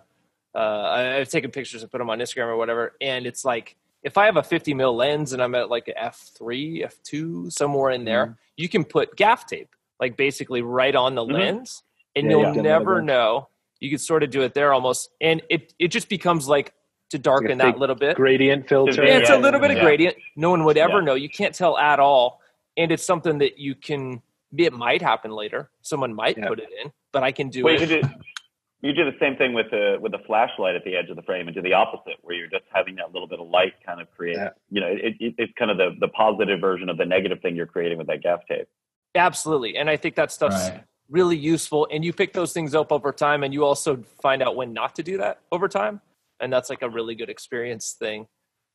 [0.55, 3.75] uh, I- I've taken pictures and put them on Instagram or whatever, and it's like
[4.03, 7.91] if I have a 50 mil lens and I'm at like a f3, f2, somewhere
[7.91, 11.33] in there, you can put gaff tape, like basically right on the Mhm.
[11.33, 11.83] lens,
[12.15, 12.61] and Yeah, you'll yeah.
[12.61, 13.49] never know.
[13.81, 16.73] You can sort of do it there almost, and it it just becomes like
[17.09, 18.15] to darken that fake little bit.
[18.15, 19.83] gradient filter Yeah, it's a little bit of yeah.
[19.83, 20.15] gradient.
[20.35, 21.05] No one would ever Yeah.
[21.05, 21.13] know.
[21.15, 22.41] You can't tell at all,
[22.77, 24.21] and it's something that you can.
[24.55, 25.69] It might happen later.
[25.81, 26.47] Someone might Yeah.
[26.47, 27.81] put it in, but I can do Well, it.
[27.81, 28.09] you could do,
[28.81, 31.21] you do the same thing with the with the flashlight at the edge of the
[31.23, 33.99] frame and do the opposite where you're just having that little bit of light kind
[34.01, 34.49] of create Yeah.
[34.69, 37.55] you know it, it, it's kind of the the positive version of the negative thing
[37.57, 38.67] you're creating with that gaff tape
[39.15, 39.75] Absolutely.
[39.75, 40.83] And I think that stuff's Right.
[41.09, 41.87] really useful.
[41.91, 44.95] And you pick those things up over time and you also find out when not
[44.95, 45.99] to do that over time.
[46.39, 48.27] And that's like a really good experience thing.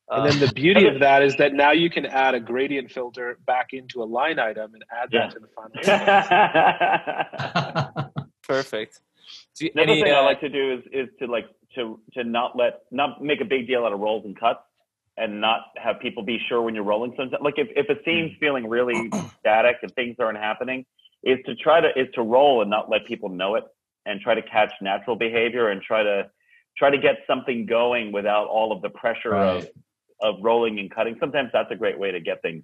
[0.09, 2.91] And then Um, the beauty of that is that now you can add a gradient
[2.91, 5.27] filter back into a line item and add Yeah.
[5.27, 5.71] that to the final.
[8.47, 8.99] perfect.
[9.59, 12.23] You- Another any, thing I uh, like to do is is to like to to
[12.23, 14.59] not let not make a big deal out of rolls and cuts
[15.17, 17.39] and not have people be sure when you're rolling something.
[17.41, 20.85] like if, if a scene's feeling really static and things aren't happening
[21.23, 23.63] is to try to is to roll and not let people know it
[24.05, 26.29] and try to catch natural behavior and try to
[26.77, 29.71] try to get something going without all of the pressure of Right.
[30.21, 32.63] of rolling and cutting sometimes that's a great way to get things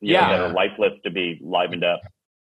[0.00, 0.28] you know, Yeah.
[0.32, 2.00] that are lifeless to be livened up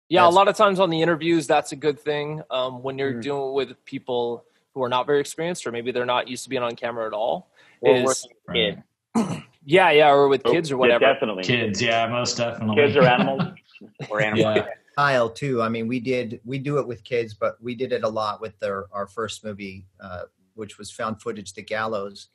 [0.08, 2.44] Yeah, That's- a lot of times on the interviews, that's a good thing.
[2.52, 3.22] Um, when you're Mhm.
[3.24, 6.62] dealing with people who are not very experienced, or maybe they're not used to being
[6.62, 7.50] on camera at all.
[7.82, 8.84] Or is working
[9.16, 11.00] with yeah, yeah, or with Oh, kids or yeah, whatever.
[11.12, 12.76] definitely Kids, yeah, most definitely.
[12.76, 13.42] kids or animals
[14.12, 14.58] or animals.
[14.58, 14.68] Yeah.
[14.92, 15.60] style too.
[15.64, 18.42] I mean, we did we do it with kids, but we did it a lot
[18.42, 22.30] with our our first movie, uh, which was found footage, The Gallows.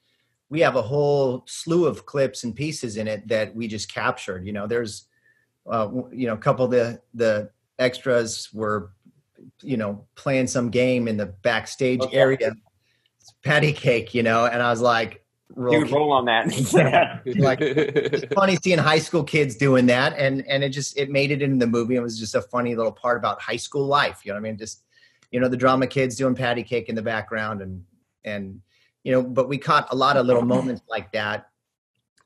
[0.49, 4.45] We have a whole slew of clips and pieces in it that we just captured.
[4.45, 5.07] You know, there's,
[5.71, 8.93] uh, you know, a couple of the the extras were,
[9.63, 12.19] you know, playing some game in the backstage Okay.
[12.19, 12.53] area,
[13.45, 16.47] patty cake, you know, and I was like, roll Dude, roll on that.
[17.39, 21.31] like it's funny seeing high school kids doing that and and it just it made
[21.31, 24.21] it in the movie it was just a funny little part about high school life
[24.25, 24.85] you know what i mean just
[25.31, 27.85] you know the drama kids doing patty cake in the background and
[28.25, 28.61] and
[29.05, 31.49] you know but we caught a lot of little moments like that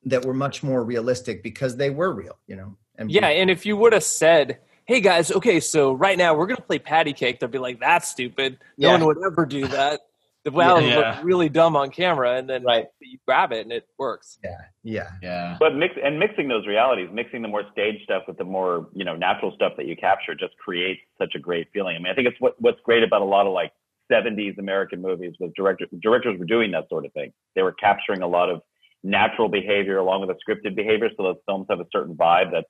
[0.04, 3.66] that were much more realistic because they were real you know and Yeah, and if
[3.66, 7.40] you would have said, "Hey guys, okay, so right now we're gonna play patty cake,"
[7.40, 8.58] they'd be like, "That's stupid.
[8.78, 8.92] No Yeah.
[8.98, 10.00] one would ever do that."
[10.44, 10.96] The wow, it Yeah.
[11.16, 12.86] look really dumb on camera, and then Right.
[13.00, 14.38] you grab it and it works.
[14.44, 15.56] yeah yeah Yeah.
[15.58, 19.04] But mix and mixing those realities, mixing the more stage stuff with the more you
[19.04, 21.96] know natural stuff that you capture, just creates such a great feeling.
[21.96, 23.72] I mean, I think it's what what's great about a lot of like
[24.10, 27.32] '70s American movies was directors directors were doing that sort of thing.
[27.54, 28.62] They were capturing a lot of
[29.02, 32.68] natural behavior along with the scripted behavior, so those films have a certain vibe that's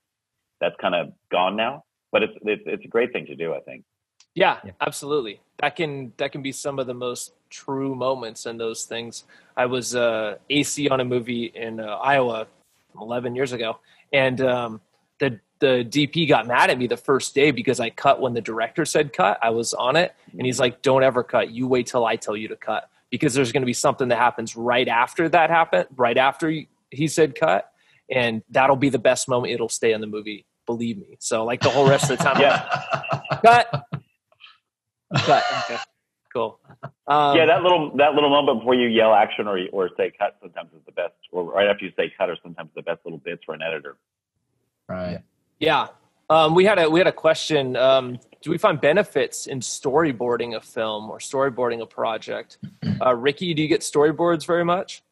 [0.61, 1.85] that's kind of gone now.
[2.13, 3.85] But it's it's it's a great thing to do, I think.
[4.35, 4.73] Yeah, Yeah.
[4.81, 5.41] absolutely.
[5.59, 9.25] That can that can be some of the most true moments in those things.
[9.57, 12.47] I was uh, AC on a movie in uh, Iowa
[13.01, 13.79] 11 years ago,
[14.13, 14.81] and um,
[15.25, 18.41] the the DP got mad at me the first day because I cut when the
[18.41, 19.39] director said cut.
[19.43, 21.51] I was on it, and he's like, "Don't ever cut.
[21.51, 24.19] You wait till I tell you to cut because there's going to be something that
[24.19, 26.53] happens right after that happened, right after
[26.91, 27.71] he said cut,
[28.11, 29.53] and that'll be the best moment.
[29.53, 31.17] It'll stay in the movie." Believe me.
[31.21, 33.85] So like the whole rest of the time, I'm like, cut,
[35.19, 35.45] cut.
[35.65, 35.83] Okay,
[36.33, 36.59] cool.
[37.07, 40.37] Um, yeah, that little that little moment before you yell action or or say cut
[40.41, 43.19] sometimes is the best, or right after you say cut are sometimes the best little
[43.19, 43.97] bits for an editor.
[44.89, 45.21] Right.
[45.59, 45.89] Yeah.
[46.31, 47.77] Um, we had a we had a question.
[47.77, 52.59] Um, do we find benefits in storyboarding a film or storyboarding a project?
[53.01, 55.03] Uh, Ricky, do you get storyboards very much?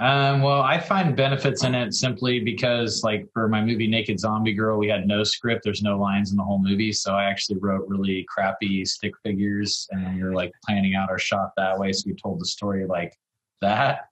[0.00, 4.52] Um, well, I find benefits in it simply because, like, for my movie Naked Zombie
[4.52, 5.62] Girl, we had no script.
[5.62, 9.86] There's no lines in the whole movie, so I actually wrote really crappy stick figures,
[9.92, 11.92] and we were like planning out our shot that way.
[11.92, 13.16] So we told the story like
[13.60, 14.08] that.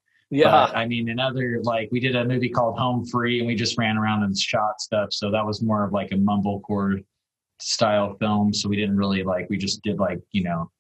[0.69, 3.77] But, I mean, another, like we did a movie called Home Free, and we just
[3.77, 5.13] ran around and shot stuff.
[5.13, 7.05] So that was more of like a mumblecore
[7.61, 8.55] style film.
[8.55, 10.71] So we didn't really like we just did like you know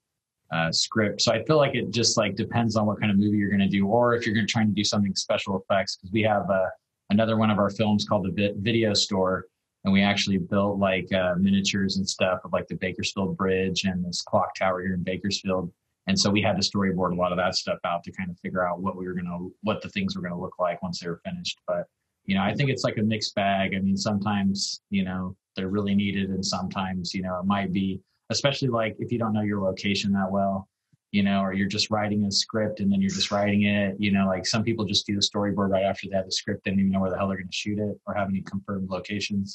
[0.52, 1.20] uh, script.
[1.20, 3.60] So I feel like it just like depends on what kind of movie you're going
[3.60, 5.96] to do, or if you're going to try to do something special effects.
[5.96, 6.66] Because we have uh,
[7.10, 9.46] another one of our films called the Vi- Video Store,
[9.84, 14.04] and we actually built like uh, miniatures and stuff of like the Bakersfield Bridge and
[14.04, 15.70] this clock tower here in Bakersfield.
[16.06, 18.38] And so we had to storyboard a lot of that stuff out to kind of
[18.40, 20.82] figure out what we were going to, what the things were going to look like
[20.82, 21.60] once they were finished.
[21.66, 21.86] But,
[22.24, 23.74] you know, I think it's like a mixed bag.
[23.74, 28.00] I mean, sometimes, you know, they're really needed and sometimes, you know, it might be,
[28.30, 30.68] especially like if you don't know your location that well,
[31.12, 34.10] you know, or you're just writing a script and then you're just writing it, you
[34.10, 36.70] know, like some people just do the storyboard right after they have the script, they
[36.70, 38.88] don't even know where the hell they're going to shoot it or have any confirmed
[38.88, 39.54] locations.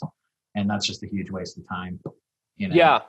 [0.55, 1.99] And that's just a huge waste of time.
[2.57, 2.75] You know?
[2.75, 2.99] Yeah.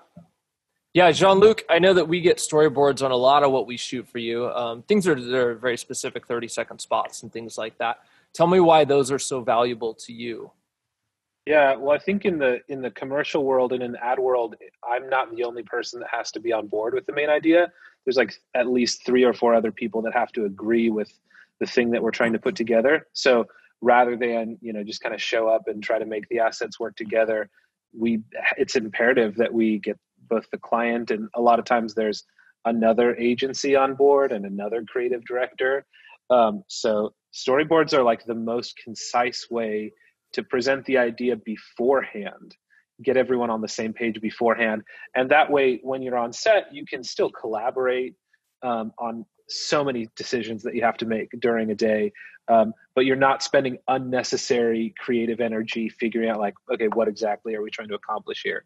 [0.98, 3.76] Yeah, Jean Luc, I know that we get storyboards on a lot of what we
[3.76, 4.48] shoot for you.
[4.48, 7.98] Um, things are are very specific 30 second spots and things like that.
[8.32, 10.50] Tell me why those are so valuable to you.
[11.46, 14.56] Yeah, well, I think in the in the commercial world and in the ad world,
[14.82, 17.70] I'm not the only person that has to be on board with the main idea.
[18.04, 21.12] There's like at least three or four other people that have to agree with
[21.60, 23.06] the thing that we're trying to put together.
[23.12, 23.46] So
[23.80, 26.80] rather than you know just kind of show up and try to make the assets
[26.80, 27.48] work together,
[27.96, 28.20] we
[28.56, 29.96] it's imperative that we get
[30.28, 32.24] both the client and a lot of times there's
[32.64, 35.86] another agency on board and another creative director.
[36.30, 39.92] Um, so storyboards are like the most concise way
[40.32, 42.56] to present the idea beforehand
[43.02, 44.82] get everyone on the same page beforehand.
[45.14, 48.14] And that way when you're on set you can still collaborate
[48.62, 52.12] um, on so many decisions that you have to make during a day.
[52.48, 57.62] Um, but you're not spending unnecessary creative energy figuring out like okay what exactly are
[57.62, 58.64] we trying to accomplish here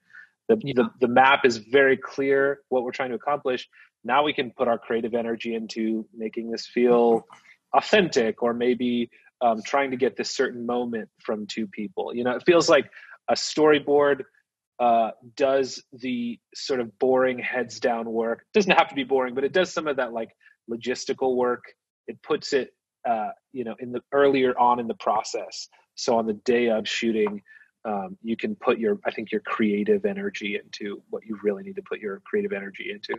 [0.48, 0.72] the, yeah.
[0.76, 3.68] the, the map is very clear what we're trying to accomplish.
[4.04, 7.26] Now we can put our creative energy into making this feel
[7.74, 12.14] authentic or maybe um, trying to get this certain moment from two people.
[12.14, 12.90] You know it feels like
[13.28, 14.22] a storyboard
[14.80, 18.40] uh, does the sort of boring heads down work.
[18.40, 20.30] It doesn't have to be boring but it does some of that like
[20.70, 21.64] logistical work.
[22.08, 22.70] It puts it
[23.08, 25.68] uh, you know in the earlier on in the process.
[25.94, 27.42] So on the day of shooting
[27.84, 31.76] um, you can put your i think your creative energy into what you really need
[31.76, 33.14] to put your creative energy into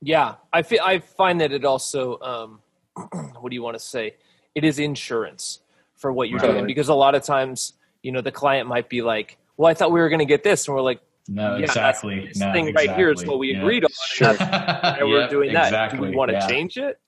[0.00, 2.60] yeah i feel i find that it also um,
[3.40, 4.14] what do you want to say
[4.54, 5.60] it is insurance
[5.96, 6.52] for what you're right.
[6.52, 9.74] doing because a lot of times you know the client might be like well i
[9.74, 12.52] thought we were going to get this and we're like no yeah, exactly this no,
[12.52, 12.88] thing exactly.
[12.88, 13.60] right here is what we yeah.
[13.60, 14.36] agreed on sure.
[14.40, 15.98] and we're doing that exactly.
[15.98, 16.46] do we want to yeah.
[16.46, 16.98] change it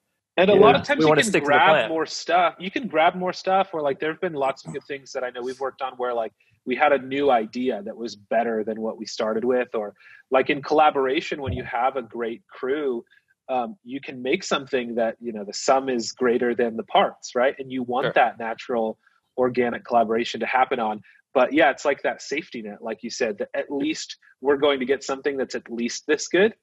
[0.40, 0.60] and a Yeah.
[0.60, 2.54] lot of times We you can grab more stuff.
[2.58, 5.24] You can grab more stuff, or like there have been lots of good things that
[5.24, 6.32] I know we've worked on where like
[6.66, 9.94] we had a new idea that was better than what we started with, or
[10.30, 13.04] like in collaboration when you have a great crew,
[13.48, 17.34] um, you can make something that you know the sum is greater than the parts,
[17.34, 17.54] right?
[17.58, 18.12] And you want Sure.
[18.14, 18.98] that natural,
[19.36, 21.02] organic collaboration to happen on.
[21.34, 24.80] But yeah, it's like that safety net, like you said, that at least we're going
[24.80, 26.54] to get something that's at least this good.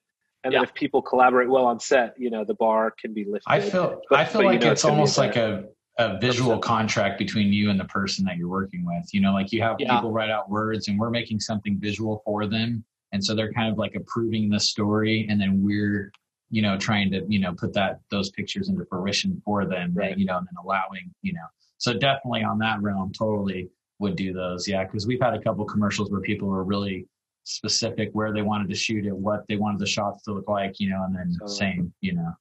[0.44, 0.60] And Yeah.
[0.60, 3.50] then if people collaborate well on set, you know, the bar can be lifted.
[3.52, 5.66] I feel But- I feel but like know it's be almost like a,
[5.98, 9.14] a visual contract between you and the person that you're working with.
[9.14, 9.96] You know, like you have Yeah.
[9.96, 12.84] people write out words and we're making something visual for them.
[13.14, 16.12] And so they're kind of like approving the story and then we're,
[16.52, 20.18] you know, trying to, you know, put that those pictures into fruition for them, Right.
[20.18, 21.46] you know, and then allowing, you know.
[21.80, 23.70] So definitely on that realm, totally
[24.00, 24.68] would do those.
[24.68, 24.86] Yeah.
[24.86, 27.08] Cause we've had a couple commercials where people were really
[27.48, 30.80] specific where they wanted to shoot it, what they wanted the shots to look like,
[30.80, 31.58] you know, and then Totally.
[31.58, 32.32] same, you know.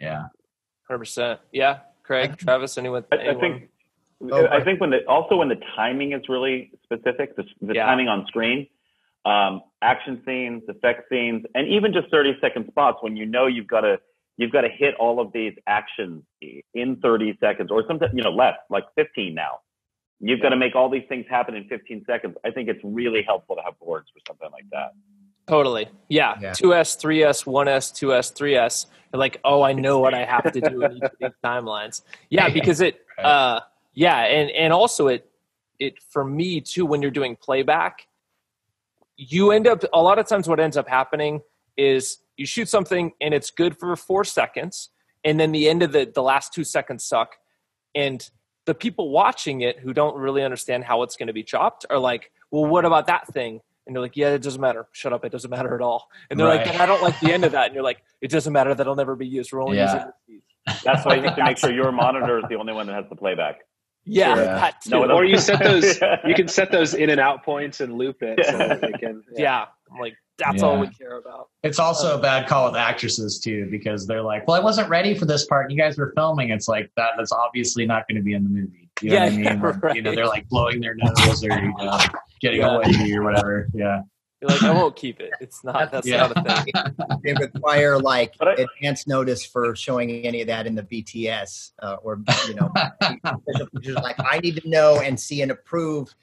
[0.00, 0.24] Yeah.
[0.90, 3.68] 100% yeah craig travis anyone, I, I think
[4.20, 7.86] Oh, I think when the also when the timing is really specific, the, the Yeah.
[7.86, 8.66] timing on screen,
[9.24, 13.68] um, action scenes, effect scenes, and even just thirty second spots when you know you've
[13.68, 14.00] got to
[14.36, 16.24] you've got to hit all of these actions
[16.74, 19.60] in thirty seconds, or sometimes you know less, like fifteen now.
[20.20, 22.36] You've got to make all these things happen in 15 seconds.
[22.44, 24.92] I think it's really helpful to have boards for something like that.
[25.46, 25.88] Totally.
[26.08, 26.34] Yeah.
[26.40, 26.52] Yeah.
[26.52, 28.86] 2S, 3S, 1S, 2S, 3S.
[29.12, 32.02] You're like, oh, I know what I have to do in each of these timelines.
[32.30, 33.60] Yeah, because it uh
[33.94, 35.30] yeah, and and also it
[35.78, 38.06] it for me too when you're doing playback,
[39.16, 41.40] you end up a lot of times what ends up happening
[41.76, 44.90] is you shoot something and it's good for 4 seconds
[45.24, 47.36] and then the end of the the last 2 seconds suck
[47.94, 48.30] and
[48.68, 51.98] the people watching it who don't really understand how it's going to be chopped are
[51.98, 53.60] like, well, what about that thing?
[53.86, 54.86] And they're like, yeah, it doesn't matter.
[54.92, 55.24] Shut up.
[55.24, 56.08] It doesn't matter at all.
[56.30, 56.72] And they're like, Right.
[56.72, 57.64] but I don't like the end of that.
[57.68, 58.74] And you're like, it doesn't matter.
[58.74, 59.50] That'll never be used.
[59.50, 59.94] We're only Yeah.
[60.26, 60.82] using this.
[60.84, 63.06] That's why you have to make sure your monitor is the only one that has
[63.08, 63.60] the playback.
[64.04, 64.44] Yeah, Sure.
[64.44, 64.90] that too.
[64.90, 66.16] No, or you set those Yeah.
[66.26, 69.22] you can set those in and out points and loop it so that they can
[69.34, 69.64] yeah.
[69.90, 71.48] I'm like, that's all we care about.
[71.62, 75.14] It's also a bad call with actresses too, because they're like, "Well, I wasn't ready
[75.14, 75.70] for this part.
[75.70, 77.10] You guys were filming." It's like that.
[77.16, 78.88] That's obviously not going to be in the movie.
[79.02, 79.44] You know Yeah, what I mean?
[79.44, 81.98] yeah, Or, You know, they're like blowing their nose or you know,
[82.40, 82.76] getting Yeah.
[82.76, 83.68] away or whatever.
[83.74, 84.02] Yeah.
[84.40, 85.32] You're like, I won't keep it.
[85.40, 86.28] It's not, that's Yeah.
[86.28, 87.18] not a thing.
[87.24, 91.96] they require like I- advance notice for showing any of that in the BTS uh,
[92.04, 92.70] or you know
[94.00, 96.14] like I need to know and see and approve.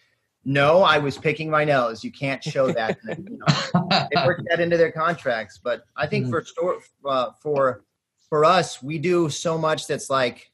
[0.45, 2.03] No, I was picking my nose.
[2.03, 2.97] You can't show that.
[3.03, 3.47] And, you know,
[4.11, 5.59] they work that into their contracts.
[5.61, 6.29] But I think Mhm.
[6.29, 7.83] for store uh, for
[8.29, 10.51] for us, we do so much that's like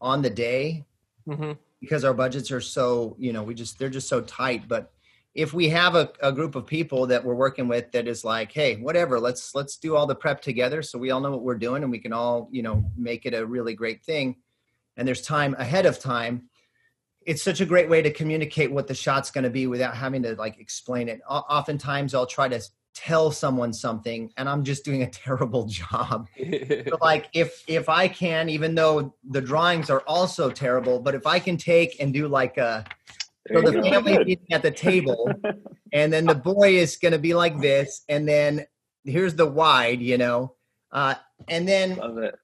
[0.00, 0.84] on the day
[1.26, 4.92] hmm because our budgets are so you know we just they're just so tight but
[5.34, 8.50] if we have a, a group of people that we're working with that is like
[8.50, 11.54] hey whatever let's let's do all the prep together so we all know what we're
[11.56, 14.36] doing and we can all you know make it a really great thing
[14.96, 16.48] and there's time ahead of time
[17.26, 20.22] it's such a great way to communicate what the shot's going to be without having
[20.22, 21.20] to like explain it.
[21.28, 22.60] O- oftentimes i'll try to
[22.94, 26.28] tell someone something and i'm just doing a terrible job.
[26.38, 31.26] But like if if i can even though the drawings are also terrible but if
[31.26, 32.84] i can take and do like a
[33.52, 35.34] so the family eating at the table
[35.92, 38.64] and then the boy is going to be like this and then
[39.04, 40.54] here's the wide you know?
[40.92, 41.14] Uh,
[41.48, 42.34] and then Love it.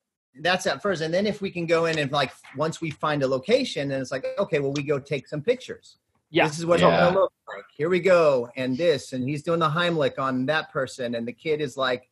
[0.41, 3.23] That's at first and then if we can go in and like once we find
[3.23, 5.97] a location and it's like okay well we go take some pictures
[6.31, 6.47] Yeah.
[6.47, 6.89] this is what Yeah.
[6.89, 10.47] it's gonna look like here we go and this and he's doing the heimlich on
[10.47, 12.11] that person and the kid is like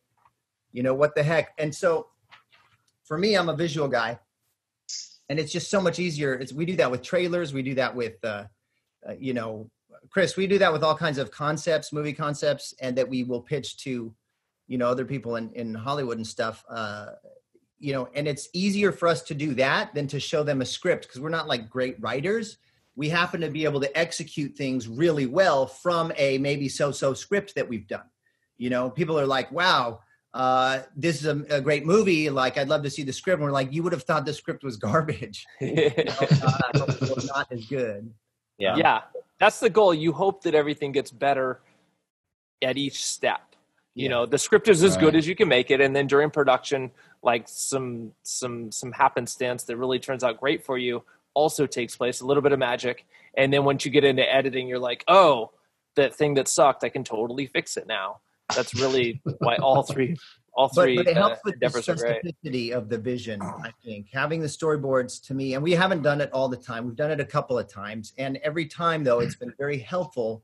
[0.73, 1.53] You know what the heck?
[1.57, 2.07] And so
[3.05, 4.19] for me, I'm a visual guy,
[5.29, 6.33] and it's just so much easier.
[6.41, 7.53] It's we do that with trailers.
[7.53, 8.43] We do that with, uh,
[9.07, 9.71] uh, you know,
[10.09, 10.35] Chris.
[10.35, 13.77] We do that with all kinds of concepts, movie concepts, and that we will pitch
[13.85, 14.13] to,
[14.67, 16.63] you know, other people in in Hollywood and stuff.
[16.69, 17.11] Uh,
[17.79, 20.65] you know, and it's easier for us to do that than to show them a
[20.65, 22.57] script because we're not like great writers.
[22.95, 27.53] We happen to be able to execute things really well from a maybe so-so script
[27.55, 28.09] that we've done.
[28.57, 29.99] You know, people are like, "Wow,
[30.33, 32.29] uh, this is a, a, great movie.
[32.31, 34.33] Like, I'd love to see the script." And we're like, "You would have thought the
[34.33, 35.45] script was garbage.
[35.61, 36.85] you know, uh,
[37.25, 38.11] not as good."
[38.57, 39.01] Yeah, yeah,
[39.39, 39.93] that's the goal.
[39.93, 41.61] You hope that everything gets better
[42.63, 43.41] at each step.
[43.93, 44.09] You yeah.
[44.09, 45.01] know, the script is as right.
[45.01, 46.91] good as you can make it, and then during production,
[47.23, 51.03] like some some some happenstance that really turns out great for you
[51.33, 52.21] also takes place.
[52.21, 53.05] A little bit of magic,
[53.35, 55.51] and then once you get into editing, you're like, "Oh,
[55.95, 58.19] that thing that sucked, I can totally fix it now."
[58.55, 60.15] that's really why all three
[60.53, 64.07] all three but, but it helps uh, with the specificity of the vision i think
[64.11, 67.11] having the storyboards to me and we haven't done it all the time we've done
[67.11, 70.43] it a couple of times and every time though it's been very helpful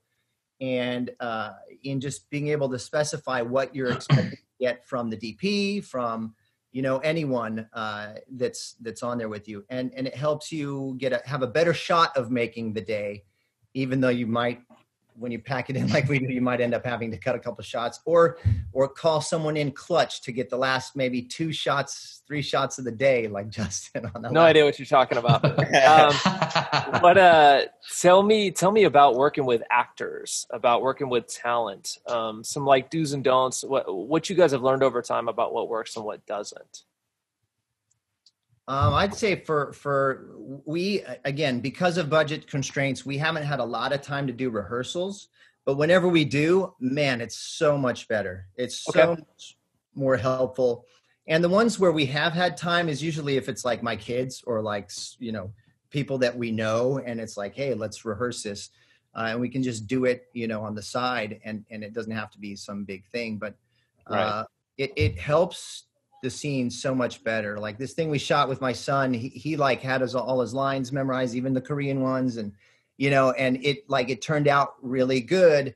[0.62, 1.52] and uh,
[1.84, 6.34] in just being able to specify what you're expecting to get from the dp from
[6.74, 9.64] you know anyone uh, that's that's on there with you.
[9.70, 13.24] And and it helps you get a have a better shot of making the day
[13.74, 14.62] even though you might
[15.18, 17.36] when you pack it in like we do, you might end up having to cut
[17.36, 18.38] a couple shots or
[18.72, 22.86] or call someone in clutch to get the last maybe two shots, three shots of
[22.86, 25.44] the day, like Justin on the No idea what you're talking about.
[25.46, 27.62] um, but uh,
[28.00, 32.90] tell me tell me about working with actors, about working with talent, um, some like
[32.90, 36.06] do's and don'ts, what what you guys have learned over time about what works and
[36.06, 36.84] what doesn't.
[38.68, 40.30] Um, I'd say for for
[40.66, 44.50] we again because of budget constraints, we haven't had a lot of time to do
[44.50, 45.28] rehearsals.
[45.66, 48.48] But whenever we do, man, it's so much better.
[48.56, 49.22] It's so okay.
[49.22, 49.58] much
[49.96, 50.86] more helpful.
[51.28, 54.44] And the ones where we have had time is usually if it's like my kids
[54.46, 55.52] or like you know
[55.90, 58.70] people that we know, and it's like, hey, let's rehearse this,
[59.16, 61.94] uh, and we can just do it, you know, on the side, and and it
[61.94, 63.56] doesn't have to be some big thing, but
[64.10, 64.46] uh, right.
[64.78, 65.84] it it helps
[66.24, 67.60] the scene so much better.
[67.60, 70.56] Like this thing we shot with my son, he, he like had his, all his
[70.56, 72.38] lines memorized, even the Korean ones.
[72.38, 72.54] And,
[72.98, 75.76] you know, and it like, it turned out really good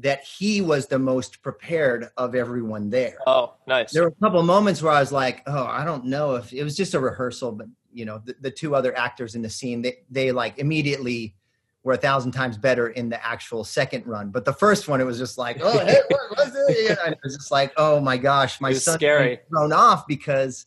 [0.00, 3.18] that he was the most prepared of everyone there.
[3.26, 3.92] Oh, nice.
[3.92, 6.52] There were a couple of moments where I was like, oh, I don't know if
[6.52, 9.50] it was just a rehearsal, but you know, the, the two other actors in the
[9.50, 11.36] scene, they, they like immediately
[11.84, 14.30] were a thousand times better in the actual second run.
[14.30, 16.98] But the first one, it was just like, oh, hey, what was it?
[17.04, 19.40] And it was just like, oh my gosh, my son scary.
[19.48, 20.66] thrown off because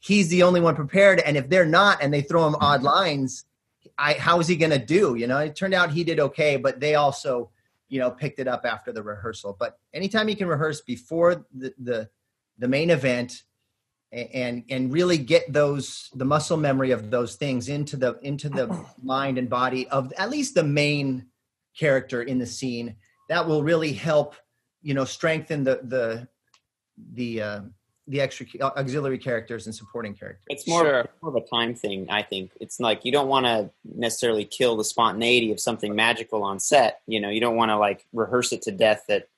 [0.00, 1.20] he's the only one prepared.
[1.20, 2.86] And if they're not, and they throw him odd mm-hmm.
[2.86, 3.44] lines,
[3.98, 5.14] I how is he going to do?
[5.14, 7.50] You know, it turned out he did okay, but they also,
[7.88, 9.56] you know, picked it up after the rehearsal.
[9.58, 12.10] But anytime you can rehearse before the the,
[12.58, 13.44] the main event
[14.16, 18.84] and and really get those the muscle memory of those things into the into the
[19.02, 21.26] mind and body of at least the main
[21.78, 22.96] character in the scene
[23.28, 24.34] that will really help
[24.82, 26.28] you know strengthen the the
[27.12, 27.60] the uh
[28.08, 30.44] the extra auxiliary characters and supporting characters.
[30.48, 31.08] It's more, sure.
[31.20, 32.52] more of a time thing, I think.
[32.60, 37.00] It's like you don't want to necessarily kill the spontaneity of something magical on set.
[37.08, 39.28] You know, you don't want to like rehearse it to death that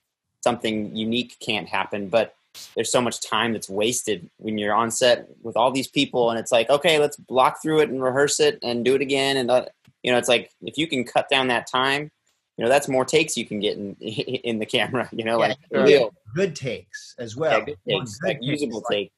[0.42, 2.08] something unique can't happen.
[2.10, 2.34] But
[2.74, 6.38] there's so much time that's wasted when you're on set with all these people and
[6.38, 9.50] it's like okay let's block through it and rehearse it and do it again and
[9.50, 9.64] uh,
[10.02, 12.10] you know it's like if you can cut down that time
[12.58, 15.48] you know that's more takes you can get in in the camera you know yeah,
[15.48, 17.58] like good, good takes as well.
[17.58, 19.12] yeah, good takes, good like usable take.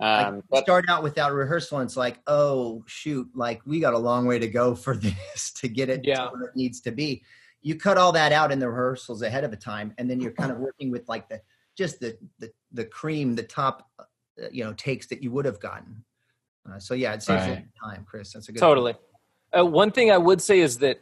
[0.00, 3.94] um, like but, start out without rehearsal and it's like oh shoot like we got
[3.94, 6.24] a long way to go for this to get it yeah.
[6.24, 7.22] to where it needs to be.
[7.64, 10.32] You cut all that out in the rehearsals ahead of a time and then you're
[10.32, 11.40] kind of working with like the
[11.76, 14.04] just the the, the cream, the top, uh,
[14.50, 16.04] you know, takes that you would have gotten.
[16.70, 17.64] Uh, so yeah, it saves right.
[17.82, 18.32] time, Chris.
[18.32, 18.94] That's a good totally.
[19.56, 21.00] Uh, one thing I would say is that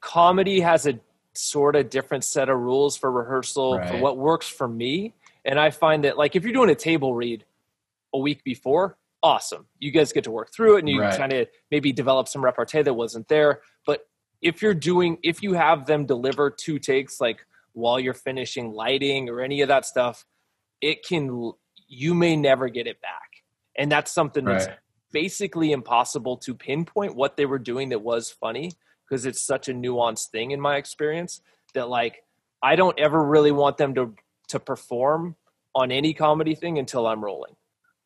[0.00, 0.98] comedy has a
[1.34, 3.90] sort of different set of rules for rehearsal right.
[3.90, 7.14] for what works for me, and I find that like if you're doing a table
[7.14, 7.44] read
[8.14, 11.16] a week before, awesome, you guys get to work through it and you right.
[11.16, 13.60] kind of maybe develop some repartee that wasn't there.
[13.86, 14.06] But
[14.40, 17.44] if you're doing, if you have them deliver two takes, like
[17.78, 20.26] while you're finishing lighting or any of that stuff,
[20.80, 21.52] it can
[21.86, 23.44] you may never get it back.
[23.76, 24.58] And that's something right.
[24.58, 24.68] that's
[25.12, 28.72] basically impossible to pinpoint what they were doing that was funny
[29.08, 31.40] because it's such a nuanced thing in my experience
[31.74, 32.24] that like
[32.62, 34.14] I don't ever really want them to
[34.48, 35.36] to perform
[35.74, 37.54] on any comedy thing until I'm rolling.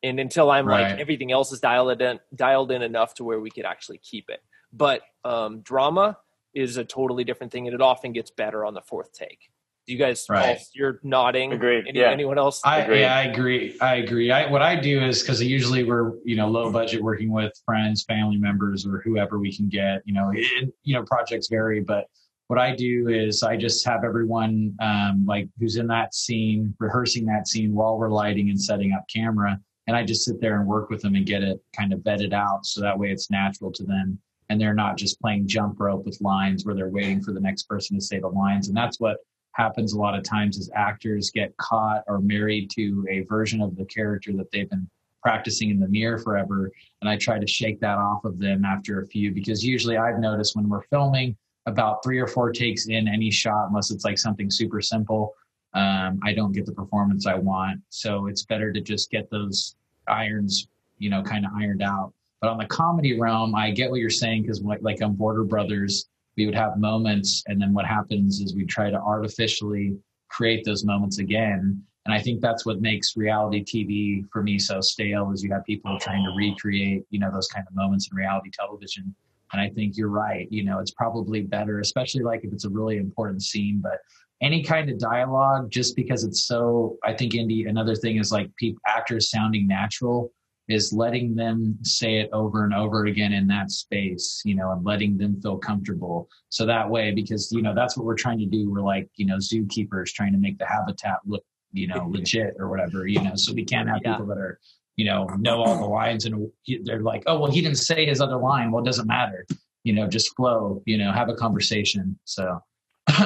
[0.03, 0.91] And until I'm right.
[0.91, 4.25] like everything else is dialed in dialed in enough to where we could actually keep
[4.29, 4.41] it.
[4.71, 6.17] But um, drama
[6.53, 9.49] is a totally different thing and it often gets better on the fourth take
[9.85, 10.25] you guys?
[10.29, 10.57] Right.
[10.57, 11.53] all- you're nodding.
[11.53, 12.09] agree Any, yeah.
[12.11, 12.61] Anyone else?
[12.63, 13.01] I, Agreed.
[13.01, 13.77] yeah, I agree.
[13.81, 14.31] I agree.
[14.31, 18.03] I, what I do is because usually we're you know low budget working with friends,
[18.03, 20.01] family members, or whoever we can get.
[20.05, 22.07] You know, it, you know projects vary, but
[22.47, 27.25] what I do is I just have everyone um, like who's in that scene rehearsing
[27.25, 30.67] that scene while we're lighting and setting up camera, and I just sit there and
[30.67, 33.71] work with them and get it kind of vetted out so that way it's natural
[33.73, 34.19] to them
[34.49, 37.63] and they're not just playing jump rope with lines where they're waiting for the next
[37.63, 39.17] person to say the lines and that's what
[39.53, 43.75] happens a lot of times is actors get caught or married to a version of
[43.75, 44.87] the character that they've been
[45.21, 46.69] practicing in the mirror forever.
[47.01, 50.19] And i try to shake that off of them after a few because usually i've
[50.19, 51.35] noticed when we're filming
[51.65, 55.33] about three or four takes in any shot unless it's like something super simple
[55.73, 57.79] um, i don't get the performance i want.
[57.89, 59.75] So it's better to just get those
[60.07, 62.13] irons you know kind of ironed out.
[62.41, 65.45] But on the comedy realm i get what you're saying because like, like on border
[65.45, 66.07] brothers
[66.37, 69.95] we would have moments and then what happens is we try to artificially
[70.29, 71.81] create those moments again.
[72.05, 75.63] And i think that's what makes reality tv for me so stale is you have
[75.63, 79.15] people trying to recreate you know those kind of moments in reality television.
[79.53, 82.69] And i think you're right you know it's probably better especially like if it's a
[82.69, 83.99] really important scene but
[84.41, 88.49] any kind of dialogue just because it's so i think indy another thing is like
[88.85, 90.33] actors sounding natural
[90.69, 94.85] is letting them say it over and over again in that space, you know, and
[94.85, 96.29] letting them feel comfortable.
[96.49, 98.71] So that way, because, you know, that's what we're trying to do.
[98.71, 101.43] We're like, you know, zookeepers trying to make the habitat look,
[101.73, 104.13] you know, legit or whatever, you know, so we can't have Yeah.
[104.13, 104.59] people that are,
[104.95, 106.49] you know, know all the lines and
[106.83, 108.71] they're like, oh, well, he didn't say his other line.
[108.71, 109.45] Well, it doesn't matter.
[109.83, 112.17] You know, just flow, you know, have a conversation.
[112.23, 112.61] So,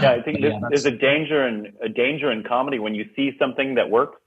[0.02, 3.06] Yeah, I think there's, yeah, there's a danger in a danger in comedy when you
[3.16, 4.18] see something that works,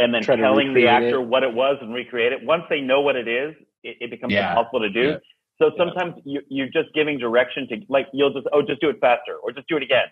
[0.00, 1.26] and then telling the actor it.
[1.26, 2.44] what it was and recreate it.
[2.44, 4.50] Once they know what it is, it, it becomes Yeah.
[4.50, 5.08] impossible to do.
[5.10, 5.16] Yeah.
[5.58, 8.96] So sometimes you, you're just giving direction to like you'll just oh just do it
[9.00, 10.06] faster or just do it again,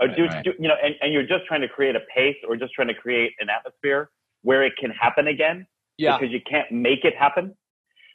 [0.00, 0.44] or Right, do, right.
[0.44, 2.88] do you know and, and you're just trying to create a pace or just trying
[2.88, 4.10] to create an atmosphere
[4.42, 5.66] where it can happen again
[5.98, 6.16] yeah.
[6.16, 7.54] because you can't make it happen.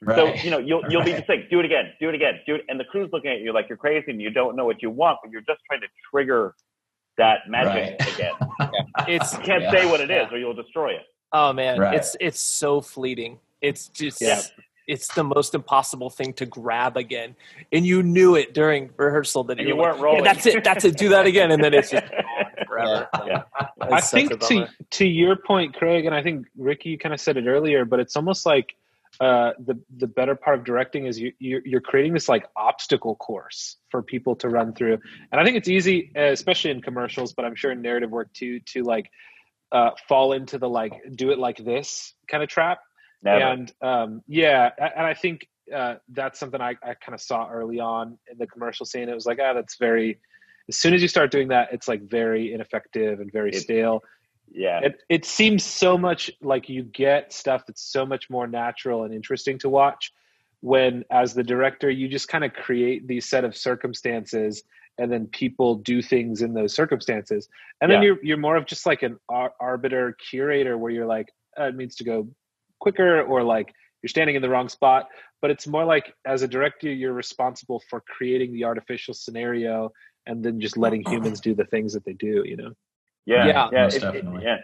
[0.02, 0.18] right.
[0.18, 2.56] So you know you'll you'll be just like do it again, do it again, do
[2.56, 4.82] it, and the crew's looking at you like you're crazy and you don't know what
[4.82, 6.56] you want, but you're just trying to trigger
[7.18, 8.14] that magic Right.
[8.16, 8.34] again.
[9.08, 9.72] It's You can't Yeah.
[9.72, 10.36] say what it is Yeah.
[10.36, 11.06] or you'll destroy it.
[11.34, 11.96] oh man, Right.
[11.96, 13.40] it's it's so fleeting.
[13.62, 14.40] It's just Yeah.
[14.88, 17.36] it's the most impossible thing to grab again,
[17.74, 20.26] and you knew it during rehearsal that you you were weren't like, rolling.
[20.26, 20.64] Yeah, that's it.
[20.64, 20.98] That's it.
[20.98, 22.24] Do that again, and then it's just gone
[22.68, 23.10] forever.
[23.26, 23.44] Yeah.
[23.82, 27.36] It's I think to to your point, Craig, and I think Ricky kind of said
[27.38, 28.76] it earlier, but it's almost like
[29.20, 33.16] uh, the the better part of directing is you you're, you're creating this like obstacle
[33.16, 35.00] course for people to run through,
[35.32, 38.60] and I think it's easy, especially in commercials, but I'm sure in narrative work too,
[38.74, 39.10] to like
[39.72, 42.80] uh, fall into the like do it like this kind of trap.
[43.24, 43.44] Never.
[43.44, 47.80] And um, yeah, and I think uh, that's something I, I kind of saw early
[47.80, 49.10] on in the commercial scene.
[49.10, 50.20] It was like, ah, that's very.
[50.70, 54.04] As soon as you start doing that, it's like very ineffective and very It- stale.
[54.52, 54.80] Yeah.
[54.82, 59.14] It it seems so much like you get stuff that's so much more natural and
[59.14, 60.14] interesting to watch
[60.62, 64.64] when, as the director, you just kind of create these set of circumstances
[64.98, 67.48] and then people do things in those circumstances,
[67.82, 68.08] and then Yeah.
[68.08, 71.76] you're you're more of just like an ar- arbiter curator where you're like, uh, it
[71.76, 72.28] needs to go
[72.80, 75.08] quicker or like you're standing in the wrong spot
[75.42, 79.92] but it's more like as a director you're responsible for creating the artificial scenario
[80.26, 82.72] and then just letting humans do the things that they do you know
[83.28, 83.46] yeah.
[83.46, 83.70] Yeah.
[83.72, 83.84] Yeah.
[83.84, 84.44] Most it- it- definitely.
[84.44, 84.58] yeah.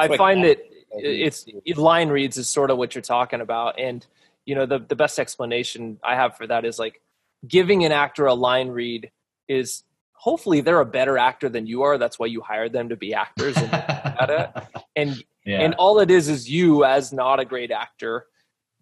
[0.00, 0.58] I That's find that
[1.00, 4.04] casting- it's line reads is sort of what you're talking about, and
[4.46, 7.00] you know the the best explanation I have for that is like
[7.46, 9.10] giving an actor a line read
[9.48, 9.84] is
[10.14, 11.98] hopefully they're a better actor than you are.
[11.98, 13.70] That's why you hired them to be actors, and
[14.96, 15.60] and yeah.
[15.60, 18.26] and all it is is you as not a great actor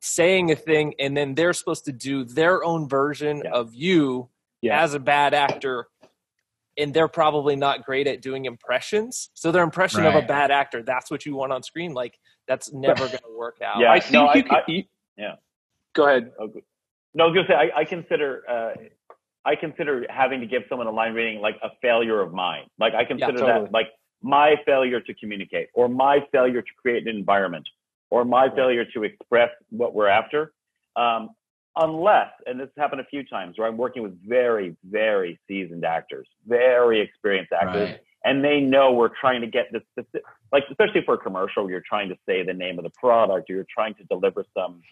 [0.03, 3.51] saying a thing, and then they're supposed to do their own version Yeah.
[3.53, 4.29] of you
[4.63, 4.83] Yeah.
[4.83, 5.89] as a bad actor.
[6.81, 9.31] And they're probably not great at doing impressions.
[9.35, 11.93] So their impression of a bad actor, that's what you want on screen.
[11.93, 12.19] Like
[12.49, 13.79] that's never going to work out.
[13.81, 13.93] Yeah.
[13.93, 14.85] i think no, you I- could I- you-
[15.17, 15.35] yeah.
[15.95, 16.63] go ahead Oh, good.
[17.13, 18.73] No, I was gonna say I, I consider uh,
[19.45, 22.65] I consider having to give someone a line reading like a failure of mine.
[22.79, 23.65] Like I consider totally.
[23.65, 23.89] that like
[24.23, 27.67] my failure to communicate, or my failure to create an environment,
[28.11, 30.53] or my failure to express what we're after.
[30.95, 31.31] Um,
[31.77, 35.85] unless, and this has happened a few times, where I'm working with very, very seasoned
[35.85, 38.01] actors, very experienced actors, Right.
[38.25, 41.83] and they know we're trying to get this specific, like especially for a commercial, you're
[41.87, 44.83] trying to say the name of the product, or you're trying to deliver some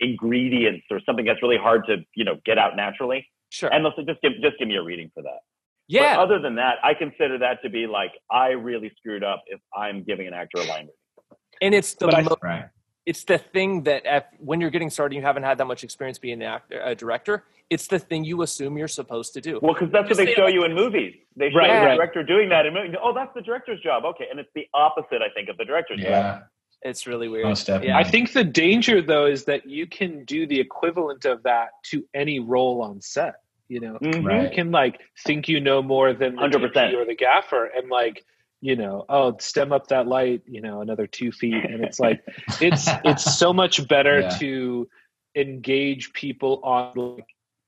[0.00, 3.26] ingredients or something that's really hard to you know get out naturally.
[3.50, 3.72] Sure.
[3.72, 5.38] And they'll say, just give just give me a reading for that.
[5.86, 6.16] yeah.
[6.16, 9.60] But other than that, I consider that to be like I really screwed up if
[9.74, 11.38] I'm giving an actor a line reading.
[11.62, 12.64] and it's the But I- Right.
[13.06, 16.18] It's the thing that if, when you're getting started, you haven't had that much experience
[16.18, 17.44] being an actor, a director.
[17.70, 19.58] It's the thing you assume you're supposed to do.
[19.62, 21.14] Well, because that's what they show like- you in movies.
[21.36, 21.96] They show Right, you the right.
[21.96, 24.04] director doing that, and oh, that's the director's job.
[24.04, 26.08] Okay, and it's the opposite, I think, of the director's job.
[26.10, 26.40] Yeah,
[26.82, 27.44] It's really weird.
[27.46, 27.88] most definitely.
[27.88, 27.98] Yeah.
[27.98, 32.04] I think the danger though is that you can do the equivalent of that to
[32.14, 33.34] any role on set.
[33.68, 34.24] You know, Mhm.
[34.24, 34.42] Right.
[34.42, 36.92] you can like think you know more than the 100%.
[36.92, 38.24] DP or the gaffer, and like
[38.64, 42.24] you know, oh, stem up that light, you know, another two feet, and it's like
[42.62, 44.28] it's it's so much better Yeah.
[44.38, 44.88] to
[45.36, 47.26] engage people on like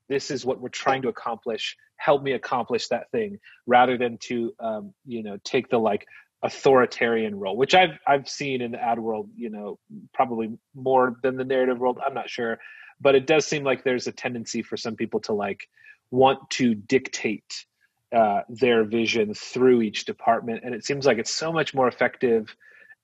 [0.09, 1.77] this is what we're trying to accomplish.
[1.97, 3.37] Help me accomplish that thing,
[3.67, 6.03] rather than to um, you know take the like
[6.41, 9.77] authoritarian role, which I've I've seen in the ad world, you know,
[10.15, 11.99] probably more than the narrative world.
[12.03, 12.57] I'm not sure,
[12.99, 15.69] but it does seem like there's a tendency for some people to like
[16.09, 17.67] want to dictate
[18.15, 22.55] uh, their vision through each department, and it seems like it's so much more effective,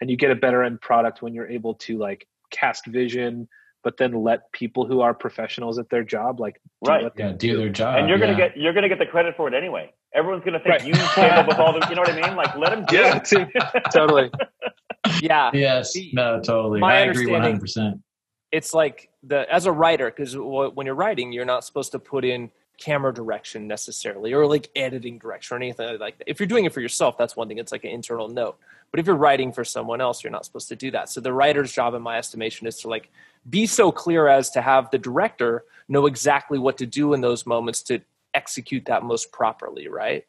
[0.01, 3.47] and you get a better end product when you're able to like cast vision,
[3.83, 7.03] but then let people who are professionals at their job like do Right.
[7.03, 7.97] what yeah, do their job.
[7.97, 8.49] and you're gonna yeah.
[8.49, 9.91] get you're gonna get the credit for it anyway.
[10.15, 10.85] Everyone's gonna think Right.
[10.87, 11.85] you came up with all the.
[11.89, 12.35] You know what I mean?
[12.37, 13.83] Like let them do Yeah, it.
[13.91, 14.29] totally.
[15.21, 15.51] Yeah.
[15.53, 16.79] Yes, no, totally.
[16.79, 18.01] My I agree understanding- hundred percent.
[18.51, 22.23] it's like the as a writer because when you're writing you're not supposed to put
[22.23, 26.29] in camera direction necessarily or like editing direction or anything like that.
[26.29, 27.57] If you're doing it for yourself that's one thing.
[27.57, 28.57] It's like an internal note.
[28.91, 31.09] But if you're writing for someone else you're not supposed to do that.
[31.09, 33.09] So the writer's job in my estimation is to like
[33.49, 37.45] be so clear as to have the director know exactly what to do in those
[37.45, 37.99] moments to
[38.33, 40.25] execute that most properly right?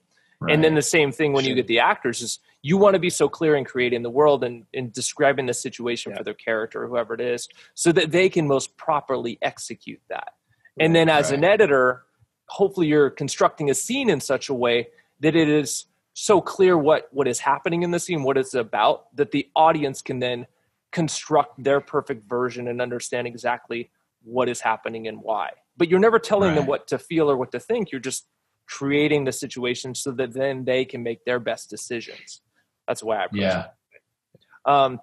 [0.46, 3.08] And then the same thing when you get the actors is you want to be
[3.08, 6.18] so clear in creating the world and, and describing the situation Yeah.
[6.18, 10.34] for their character or whoever it is so that they can most properly execute that.
[10.78, 12.02] And then as an editor,
[12.48, 14.88] hopefully you're constructing a scene in such a way
[15.20, 19.14] that it is so clear what what is happening in the scene, what it's about,
[19.16, 20.46] that the audience can then
[20.92, 23.90] construct their perfect version and understand exactly
[24.22, 25.50] what is happening and why.
[25.76, 27.90] But you're never telling them what to feel or what to think.
[27.90, 28.26] You're just
[28.66, 32.40] creating the situation so that then they can make their best decisions.
[32.86, 33.66] That's why I yeah.
[33.66, 34.70] it.
[34.70, 35.00] Um,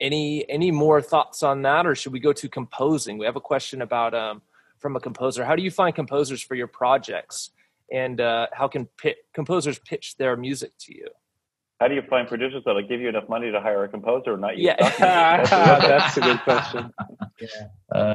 [0.00, 3.18] any any more thoughts on that, or should we go to composing?
[3.18, 4.42] We have a question about um,
[4.84, 5.46] from a composer.
[5.46, 7.52] How do you find composers for your projects,
[7.90, 11.06] and uh, how can pit, composers pitch their music to you?
[11.80, 14.42] How do you find producers that'll give you enough money to hire a composer and
[14.42, 14.76] not use Yeah.
[14.98, 15.50] That's
[15.88, 16.92] That's a good question.
[17.90, 18.14] Uh,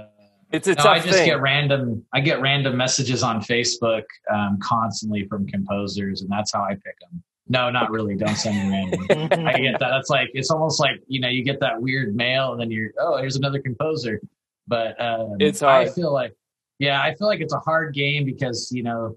[0.51, 1.25] It's a no, tough I just thing.
[1.25, 2.05] get random.
[2.13, 6.99] I get random messages on Facebook um, constantly from composers, and that's how I pick
[6.99, 7.23] them.
[7.47, 8.15] No, not really.
[8.15, 9.47] Don't send me random.
[9.47, 9.89] I get that.
[9.89, 12.91] That's like it's almost like you know you get that weird mail, and then you're
[12.99, 14.21] oh here's another composer.
[14.67, 16.35] But um, It's I feel like
[16.79, 19.15] yeah, I feel like it's a hard game because you know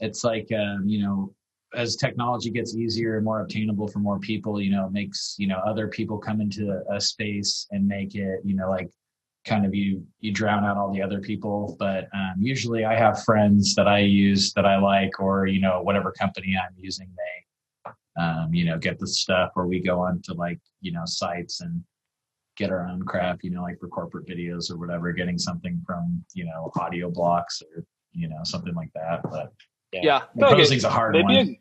[0.00, 1.34] it's like um, you know
[1.74, 5.46] as technology gets easier and more obtainable for more people, you know, it makes you
[5.46, 8.90] know other people come into a, a space and make it you know like
[9.44, 11.76] kind of you you drown out all the other people.
[11.78, 15.82] But um, usually i have friends that i use that i like or you know
[15.82, 20.20] whatever company i'm using they um, you know get the stuff or we go on
[20.22, 21.82] to like you know sites and
[22.62, 26.24] get our own crap you know like for corporate videos or whatever getting something from
[26.34, 29.52] you know AudioBlocks or you know something like that but
[29.92, 31.26] yeah, composing's a hard one.
[31.26, 31.60] maybe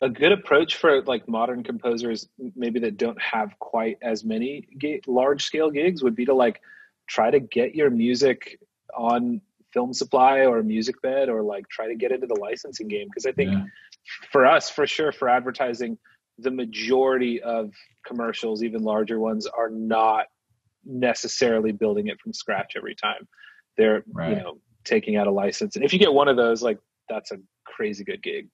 [0.00, 4.66] a, a good approach for like modern composers maybe that don't have quite as many
[5.06, 6.60] large scale gigs would be to like
[7.08, 8.58] try to get your music
[8.96, 9.40] on
[9.74, 13.52] Filmsupply or Musicbed or like try to get into the licensing game because i think
[13.52, 13.64] Yeah.
[14.32, 15.96] for us for sure for advertising
[16.42, 17.72] the majority of
[18.06, 20.26] commercials even larger ones are not
[20.84, 23.28] necessarily building it from scratch every time.
[23.76, 25.76] They're you know taking out a license.
[25.76, 26.78] And if you get one of those like
[27.08, 27.36] that's a
[27.66, 28.48] crazy good gig.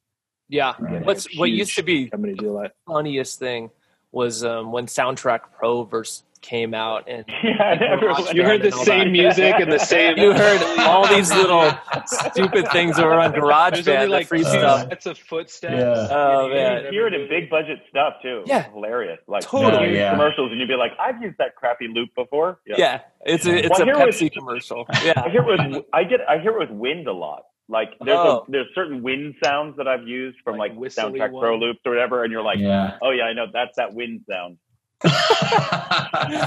[0.48, 0.74] Yeah.
[0.78, 1.04] Right.
[1.04, 3.70] What's what used to be company do that funniest thing
[4.16, 9.10] was um, when Soundtrack Pro verse came out, and Yeah, you heard the same that.
[9.10, 11.70] music and the same You heard all these little
[12.06, 14.88] stupid things that were on There's GarageBand, only the like free two stuff.
[14.88, 15.74] sets of footsteps.
[15.76, 16.08] Yeah.
[16.10, 16.84] Oh, You man.
[16.84, 18.42] You hear it in big budget stuff too.
[18.46, 18.60] Yeah.
[18.64, 19.18] It's hilarious.
[19.26, 19.88] Like Totally.
[19.88, 20.12] huge Yeah.
[20.12, 23.70] commercials, and you'd be like, "I've used that crappy loop before." Yeah, it's a it's
[23.78, 24.86] Well, a here was- Pepsi commercial.
[25.04, 27.42] Yeah, I hear it with I get I hear it with wind a lot.
[27.68, 28.44] Like there's Oh.
[28.46, 31.80] a, there's certain wind sounds that I've used from Like like, whistly Soundtrack Pro loops
[31.84, 34.58] or whatever, and you're like, yeah "Oh yeah, I know that's that wind sound."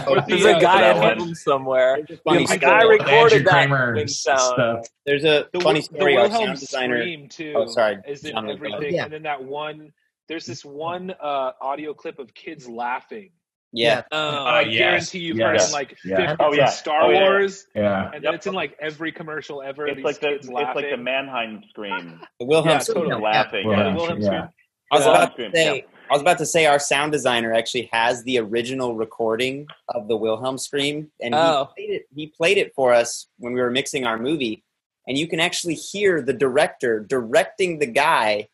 [0.07, 1.19] Or there's a guy that at one.
[1.19, 1.97] home somewhere.
[2.23, 2.57] Funny The story.
[2.59, 4.39] guy Andrew recorded that Kramer wind sound.
[4.39, 4.85] stuff.
[5.05, 6.15] There's a the, funny story.
[6.17, 7.01] Our Wilhelm sound designer.
[7.01, 7.53] scream too.
[7.55, 7.97] Oh, sorry.
[8.07, 8.95] Is in everything.
[8.95, 9.03] Yeah.
[9.05, 9.91] and then that one.
[10.27, 13.31] There's this one uh, audio clip of kids laughing.
[13.71, 14.01] Yeah.
[14.11, 16.29] Oh, I yes, guarantee you've heard yes, in like yeah.
[16.29, 16.65] 50 Oh, yeah.
[16.69, 17.19] Star Oh, yeah.
[17.21, 18.33] Wars, yeah and then Yep.
[18.33, 19.87] it's in like every commercial ever.
[19.87, 20.81] It's like the kids it's laughing.
[20.83, 22.19] like the Mannheim scream.
[22.39, 23.21] The Wilhelm Yeah, scream, totally.
[23.21, 23.67] laughing.
[23.67, 24.49] Wilhelm Yeah, the Wilhelm scream, scream.
[24.91, 25.85] I was about to say.
[26.09, 30.17] I was about to say our sound designer actually has the original recording of the
[30.17, 31.69] Wilhelm scream, and Oh.
[31.77, 32.05] he played it.
[32.15, 34.63] He played it for us when we were mixing our movie,
[35.07, 38.47] and you can actually hear the director directing the guy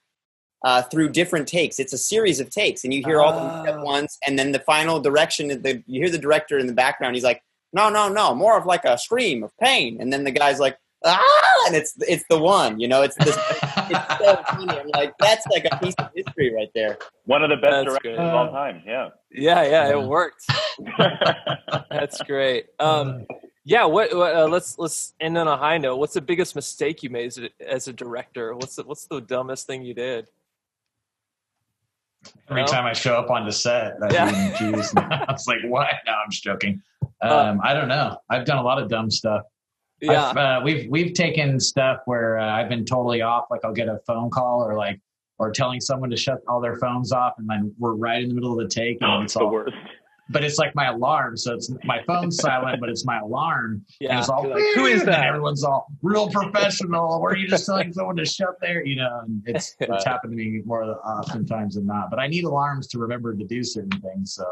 [0.63, 1.79] uh, through different takes.
[1.79, 3.83] It's a series of takes, and you hear all of them at Oh.
[3.83, 5.47] once, and then the final direction.
[5.49, 7.15] The, you hear the director in the background.
[7.15, 7.41] He's like,
[7.73, 10.77] "No, no, no, more of like a scream of pain," and then the guy's like,
[11.05, 11.21] "Ah!"
[11.67, 12.79] and it's it's the one.
[12.79, 13.37] You know, it's this.
[13.37, 14.79] it's so funny.
[14.79, 16.97] I'm like, that's like a piece of history right there.
[17.25, 18.25] One of the best That's directors great.
[18.27, 18.81] of all time.
[18.87, 19.09] Yeah.
[19.31, 19.99] Yeah, yeah, Yeah.
[19.99, 20.43] it worked.
[21.91, 22.67] That's great.
[22.79, 23.25] Um,
[23.63, 24.15] yeah, what?
[24.15, 25.97] what uh, let's let's end on a high note.
[25.97, 28.55] What's the biggest mistake you made as a, as a director?
[28.55, 30.27] What's the, what's the dumbest thing you did?
[32.49, 34.25] Every time I show up on the set, I Yeah.
[34.31, 35.87] mean, geez, I was like, what?
[36.05, 36.81] No, I'm just joking.
[37.23, 38.17] Uh, Um, I don't know.
[38.29, 39.41] I've done a lot of dumb stuff.
[40.01, 43.45] Yeah, I've, uh, we've we've taken stuff where uh, I've been totally off.
[43.49, 44.99] Like I'll get a phone call or like
[45.39, 48.35] or telling someone to shut all their phones off, and then we're right in the
[48.35, 49.51] middle of the take, and Oh, it's it's the all.
[49.51, 49.75] worst.
[50.29, 53.85] But it's like my alarm, so it's my phone's silent, but it's my alarm.
[54.01, 57.21] And it's all like, "Who is and that?" everyone's all real professional.
[57.21, 59.21] Were you just telling someone to shut there, you know?
[59.23, 62.09] And it's it's happened to me more oftentimes than not.
[62.09, 64.33] But I need alarms to remember to do certain things.
[64.33, 64.45] So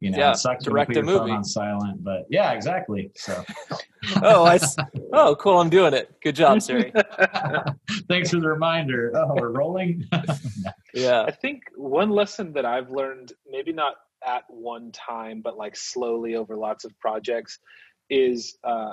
[0.00, 2.02] you know, Yeah, it sucks direct when you put your phone on silent.
[2.02, 3.12] But yeah, exactly.
[3.14, 3.44] So
[4.22, 4.76] oh, I, s-
[5.12, 5.60] oh, cool.
[5.60, 6.12] I'm doing it.
[6.24, 6.92] Good job, Siri.
[8.08, 9.12] thanks for the reminder.
[9.14, 10.04] Oh, we're rolling.
[10.92, 13.94] Yeah, I think one lesson that I've learned, maybe not
[14.26, 17.58] at one time, but like slowly over lots of projects,
[18.10, 18.92] is uh,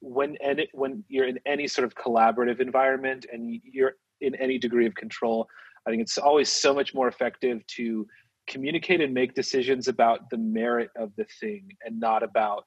[0.00, 4.86] when and when you're in any sort of collaborative environment and you're in any degree
[4.86, 5.48] of control.
[5.86, 8.06] I think it's always so much more effective to
[8.46, 12.64] communicate and make decisions about the merit of the thing and not about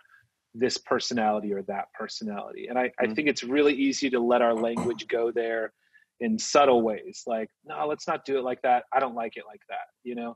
[0.53, 2.67] this personality or that personality.
[2.67, 3.15] And I, I Mhm.
[3.15, 5.73] think it's really easy to let our language go there
[6.19, 9.43] in subtle ways like no let's not do it like that i don't like it
[9.47, 10.35] like that you know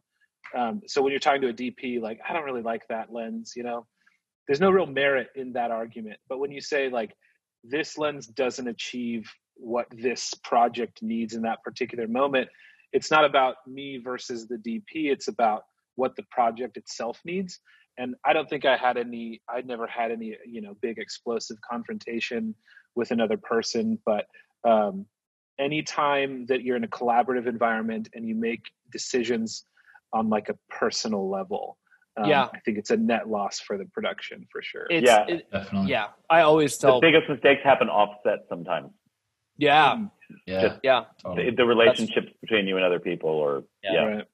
[0.57, 3.53] um, so when you're talking to a dp like i don't really like that lens
[3.55, 3.85] you know?
[4.47, 6.17] There's no real merit in that argument.
[6.27, 7.15] But when you say like
[7.63, 12.49] this lens doesn't achieve what this project needs in that particular moment
[12.93, 15.63] it's not about me versus the dp it's about
[15.95, 17.59] what the project itself needs.
[17.97, 21.57] And i don't think i had any i never had any you know big explosive
[21.69, 22.55] confrontation
[22.95, 23.97] with another person.
[24.05, 24.25] But
[24.67, 25.05] um,
[25.59, 29.65] anytime that you're in a collaborative environment and you make decisions
[30.13, 31.77] on like a personal level
[32.17, 32.47] um, Yeah.
[32.53, 35.25] i think it's a net loss for the production for sure it's, Yeah.
[35.27, 35.91] it- Definitely.
[35.91, 36.07] yeah.
[36.29, 38.89] I always tell The biggest mistakes happen offset sometimes.
[39.57, 40.05] Yeah,
[40.47, 40.61] Yeah.
[40.61, 41.49] Just yeah, totally.
[41.51, 43.93] The, the relationships between you and other people, or Yeah.
[43.93, 44.27] yeah, right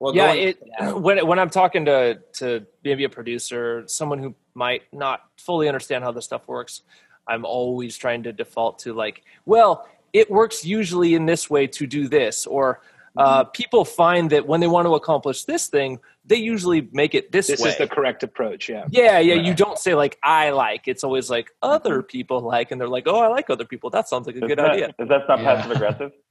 [0.00, 0.26] Well, yeah.
[0.34, 5.22] going- It when when I'm talking to to maybe a producer, someone who might not
[5.38, 6.82] fully understand how this stuff works,
[7.26, 11.86] I'm always trying to default to like, well, it works usually in this way to
[11.86, 12.80] do this, or
[13.16, 17.30] uh, people find that when they want to accomplish this thing, they usually make it
[17.32, 17.66] this, this way.
[17.66, 19.34] This is the correct approach yeah yeah, yeah.
[19.34, 20.88] You don't say like I like.
[20.88, 23.90] It's always like other people like, and they're like, oh, I like other people.
[23.90, 24.94] That sounds like a is good that, idea.
[24.98, 25.54] Is that not Yeah.
[25.56, 26.12] passive aggressive?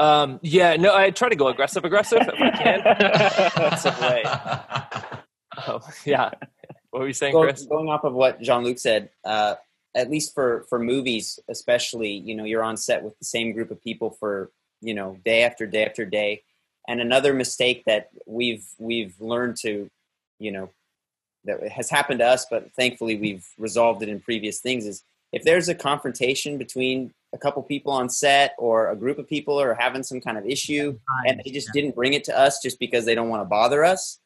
[0.00, 2.80] Um, yeah, no, I try to go aggressive, aggressive if I can.
[3.54, 4.24] Aggressive way.
[5.68, 6.30] Oh, yeah.
[6.90, 7.64] What were you saying, Go- Chris?
[7.64, 9.54] going off of what Jean Luc said, uh,
[9.94, 13.70] at least for for movies, especially, you know, you're on set with the same group
[13.70, 14.50] of people for
[14.80, 16.42] you know day after day after day.
[16.86, 19.88] And another mistake that we've we've learned to,
[20.38, 20.70] you know,
[21.44, 25.02] that has happened to us, but thankfully we've resolved it in previous things is
[25.32, 29.60] if there's a confrontation between a couple people on set or a group of people
[29.60, 30.96] are having some kind of issue
[31.26, 33.84] and they just didn't bring it to us just because they don't want to bother
[33.84, 34.20] us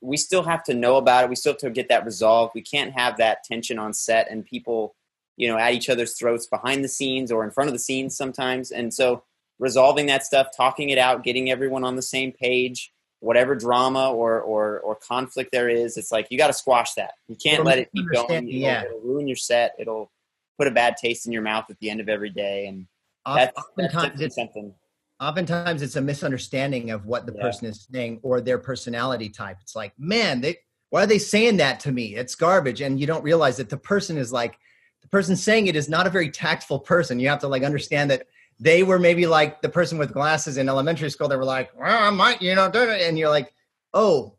[0.00, 1.30] we still have to know about it.
[1.30, 2.52] We still have to get that resolved.
[2.54, 4.94] We can't have that tension on set and people
[5.36, 8.16] you know at each other's throats behind the scenes or in front of the scenes
[8.16, 8.70] sometimes.
[8.70, 9.22] And so
[9.58, 14.40] resolving that stuff talking it out getting everyone on the same page whatever drama or
[14.40, 17.78] or, or conflict there is it's like you got to squash that you can't let
[17.78, 18.84] it keep going it'll, yeah.
[18.84, 20.10] it'll ruin your set it'll
[20.58, 22.86] put a bad taste in your mouth at the end of every day and
[23.24, 24.72] that's, that's oftentimes it's something
[25.20, 27.42] oftentimes it's a misunderstanding of what the Yeah.
[27.42, 29.58] person is saying or their personality type.
[29.62, 30.58] It's like, man, they
[30.90, 32.14] why are they saying that to me?
[32.14, 34.56] It's garbage, and you don't realize that the person is like
[35.02, 37.18] the person saying it is not a very tactful person.
[37.18, 38.26] You have to like understand that
[38.58, 41.28] they were maybe like the person with glasses in elementary school.
[41.28, 43.52] They were like, well, I might, you know, do it," and you're like,
[43.92, 44.34] oh,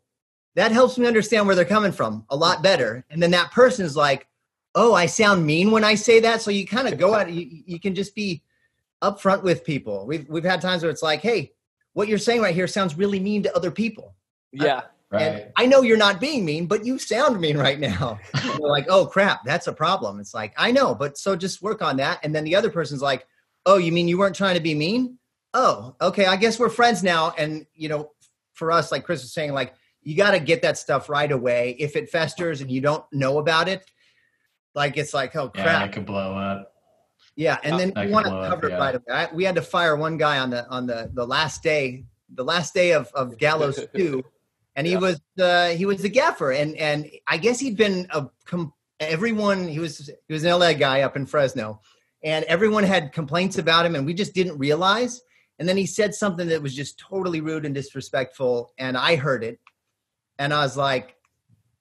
[0.54, 3.04] that helps me understand where they're coming from a lot better.
[3.10, 4.26] And then that person is like,
[4.74, 6.42] oh, I sound mean when I say that.
[6.42, 8.42] So you kind of go out, you, you can just be
[9.02, 10.06] upfront with people.
[10.06, 11.52] We've we've had times where it's like, hey,
[11.92, 14.14] what you're saying right here sounds really mean to other people.
[14.52, 14.82] Yeah.
[15.10, 15.22] right.
[15.22, 18.18] And I know you're not being mean, but you sound mean right now.
[18.44, 20.20] You're like, oh crap, that's a problem.
[20.20, 22.20] It's like, I know, but so just work on that.
[22.22, 23.26] And then the other person's like,
[23.68, 25.18] oh, you mean you weren't trying to be mean?
[25.54, 27.34] Oh, okay, I guess we're friends now.
[27.38, 28.10] And you know,
[28.54, 31.76] for us, like Chris was saying, like you got to get that stuff right away.
[31.78, 33.84] If it festers and you don't know about it,
[34.74, 36.72] like it's like oh Yeah, crap, that could blow up.
[37.36, 39.04] yeah, and then That you could want to blow up, cover it right away.
[39.12, 42.04] I, we had to fire one guy on the on the the last day,
[42.34, 44.24] the last day of of Gallows two,
[44.76, 44.98] and he Yeah.
[44.98, 49.66] was uh, he was the gaffer, and and I guess he'd been a com- everyone
[49.68, 51.80] he was he was an LA guy up in Fresno,
[52.22, 55.22] and everyone had complaints about him, and we just didn't realize.
[55.58, 59.42] And then he said something that was just totally rude and disrespectful, and I heard
[59.44, 59.58] it,
[60.38, 61.16] and I was like,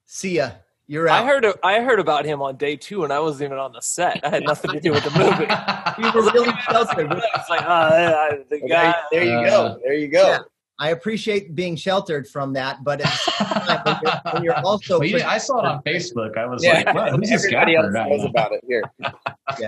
[0.05, 0.49] "See ya,
[0.87, 3.59] you're out." I heard I heard about him on day two, and I wasn't even
[3.59, 4.19] on the set.
[4.25, 5.45] I had nothing to do with the movie.
[6.01, 7.11] we were really sheltered.
[7.35, 8.95] It's like, uh, I- the Well, guy.
[9.11, 9.79] there, there you Uh, go.
[9.83, 10.27] There you go.
[10.27, 10.39] yeah.
[10.79, 14.59] I appreciate being sheltered from that, but at the same time, when, you're, when you're
[14.65, 16.37] also Well, you I saw it on Facebook.
[16.37, 17.11] I was Yeah, like, what?
[17.13, 17.61] Who's this guy?
[17.61, 18.83] everybody else knows about it here.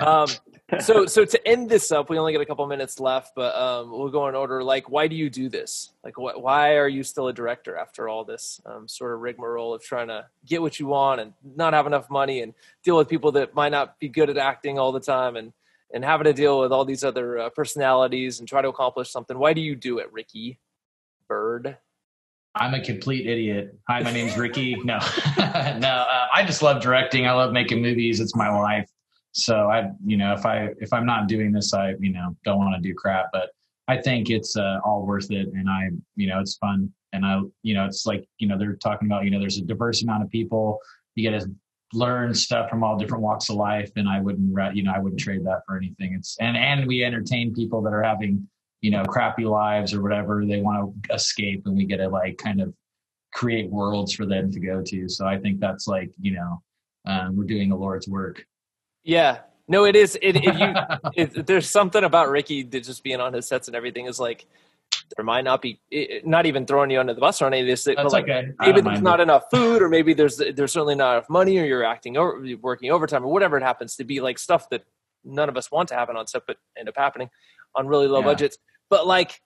[0.02, 0.28] Um,
[0.80, 3.92] so so to end this up, we only got a couple minutes left, but um,
[3.92, 4.64] we'll go in order.
[4.64, 5.92] Like, why do you do this?
[6.04, 9.74] Like, wh- why are you still a director after all this um, sort of rigmarole
[9.74, 12.54] of trying to get what you want and not have enough money and
[12.84, 15.54] deal with people that might not be good at acting all the time and
[15.92, 19.38] and having to deal with all these other uh, personalities and try to accomplish something?
[19.38, 20.60] Why do you do it, Ricky
[21.28, 21.78] Bird?
[22.56, 23.78] I'm a complete idiot.
[23.88, 24.76] Hi, my name's Ricky.
[24.84, 25.00] No,
[25.38, 27.28] no, uh, I just love directing.
[27.28, 28.20] I love making movies.
[28.20, 28.90] It's my life.
[29.32, 32.58] So I, you know, if I if I'm not doing this, I, you know, don't
[32.58, 33.28] want to do crap.
[33.32, 33.50] But
[33.88, 37.42] I think it's uh, all worth it, and I, you know, it's fun, and I,
[37.64, 40.24] you know, it's like, you know, they're talking about, you know, there's a diverse amount
[40.24, 40.80] of people.
[41.16, 41.52] You get to
[41.94, 45.20] learn stuff from all different walks of life, and I wouldn't, you know, I wouldn't
[45.20, 46.14] trade that for anything.
[46.14, 48.48] It's and and we entertain people that are having
[48.82, 52.38] you know crappy lives or whatever they want to escape and we get to like
[52.38, 52.74] kind of
[53.34, 56.62] create worlds for them to go to so i think that's like you know
[57.06, 58.46] um, we're doing the lord's work
[59.04, 59.40] Yeah.
[59.68, 60.18] No, it is.
[60.22, 60.74] It, if you,
[61.16, 64.46] it, there's something about Ricky that just being on his sets and everything is like,
[65.16, 67.68] there might not be, it, not even throwing you under the bus or any of
[67.68, 70.96] this, but that's like okay maybe there's not enough food, or maybe there's there's certainly
[70.96, 74.04] not enough money, or you're acting over, you're working overtime, or whatever it happens to
[74.04, 74.84] be, like stuff that
[75.24, 77.30] none of us want to happen on set, but end up happening
[77.76, 78.26] on really low Yeah.
[78.26, 78.58] budgets.
[78.90, 79.42] But like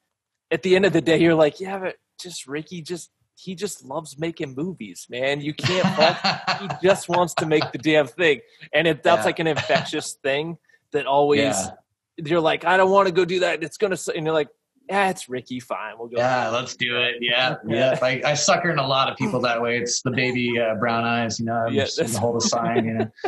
[0.52, 3.84] at the end of the day, you're like, yeah, but just Ricky, just he just
[3.84, 5.42] loves making movies, man.
[5.42, 6.18] You can't fault
[6.62, 8.42] he just wants to make the damn thing.
[8.74, 9.26] And it, that's Yeah.
[9.26, 10.58] like an infectious thing
[10.92, 11.72] that always Yeah.
[12.18, 13.64] you're like i don't want to go do that.
[13.64, 14.50] It's gonna s-" and you're like
[14.90, 15.60] yeah it's ricky.
[15.60, 15.96] Fine.
[15.98, 17.16] We'll go yeah let's do it.
[17.22, 17.98] Yeah yeah.
[18.02, 19.78] I, I sucker in a lot of people that way.
[19.78, 22.94] It's the baby uh, brown eyes you know i'm Yeah, just hold a sign you
[22.94, 23.12] know.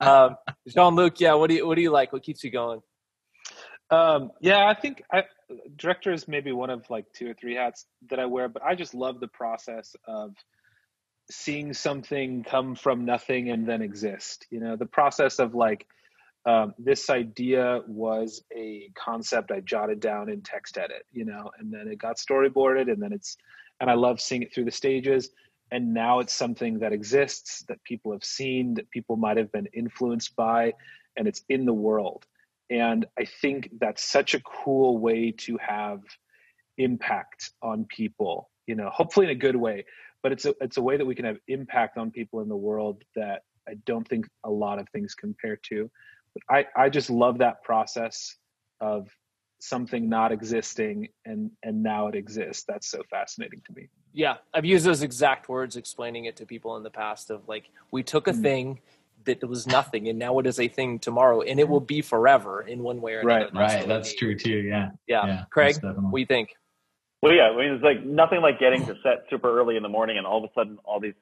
[0.00, 0.36] Um,
[0.66, 2.10] jean-luc yeah what do you what do you like?
[2.12, 2.80] What keeps you going
[3.90, 5.24] Um, yeah, I think I,
[5.76, 8.74] director is maybe one of like two or three hats that I wear, but I
[8.74, 10.34] just love the process of
[11.30, 14.46] seeing something come from nothing and then exist.
[14.50, 15.86] You know, the process of like
[16.46, 21.88] um, this idea was a concept I jotted down in TextEdit, you know, and then
[21.88, 23.36] it got storyboarded, and then it's,
[23.80, 25.30] and I love seeing it through the stages.
[25.72, 29.66] And now it's something that exists that people have seen, that people might have been
[29.74, 30.74] influenced by,
[31.16, 32.24] and it's in the world
[32.70, 36.00] and i think that's such a cool way to have
[36.78, 39.84] impact on people you know hopefully in a good way
[40.22, 42.56] but it's a it's a way that we can have impact on people in the
[42.56, 45.90] world that i don't think a lot of things compare to.
[46.34, 48.36] But i i just love that process
[48.80, 49.08] of
[49.60, 52.64] something not existing and and now it exists.
[52.68, 53.88] That's so fascinating to me.
[54.12, 57.70] Yeah i've used those exact words explaining it to people in the past of like
[57.90, 58.42] we took a Mm.
[58.42, 58.80] thing
[59.26, 62.62] that was nothing and now it is a thing tomorrow and it will be forever
[62.62, 65.44] in one way or another Right, That's right what that's true too yeah yeah, yeah
[65.50, 66.04] craig most definitely.
[66.04, 66.50] what do you think
[67.22, 69.88] Well, yeah, I mean, it's like nothing like getting to set super early in the
[69.88, 71.18] morning, and all of a sudden, all these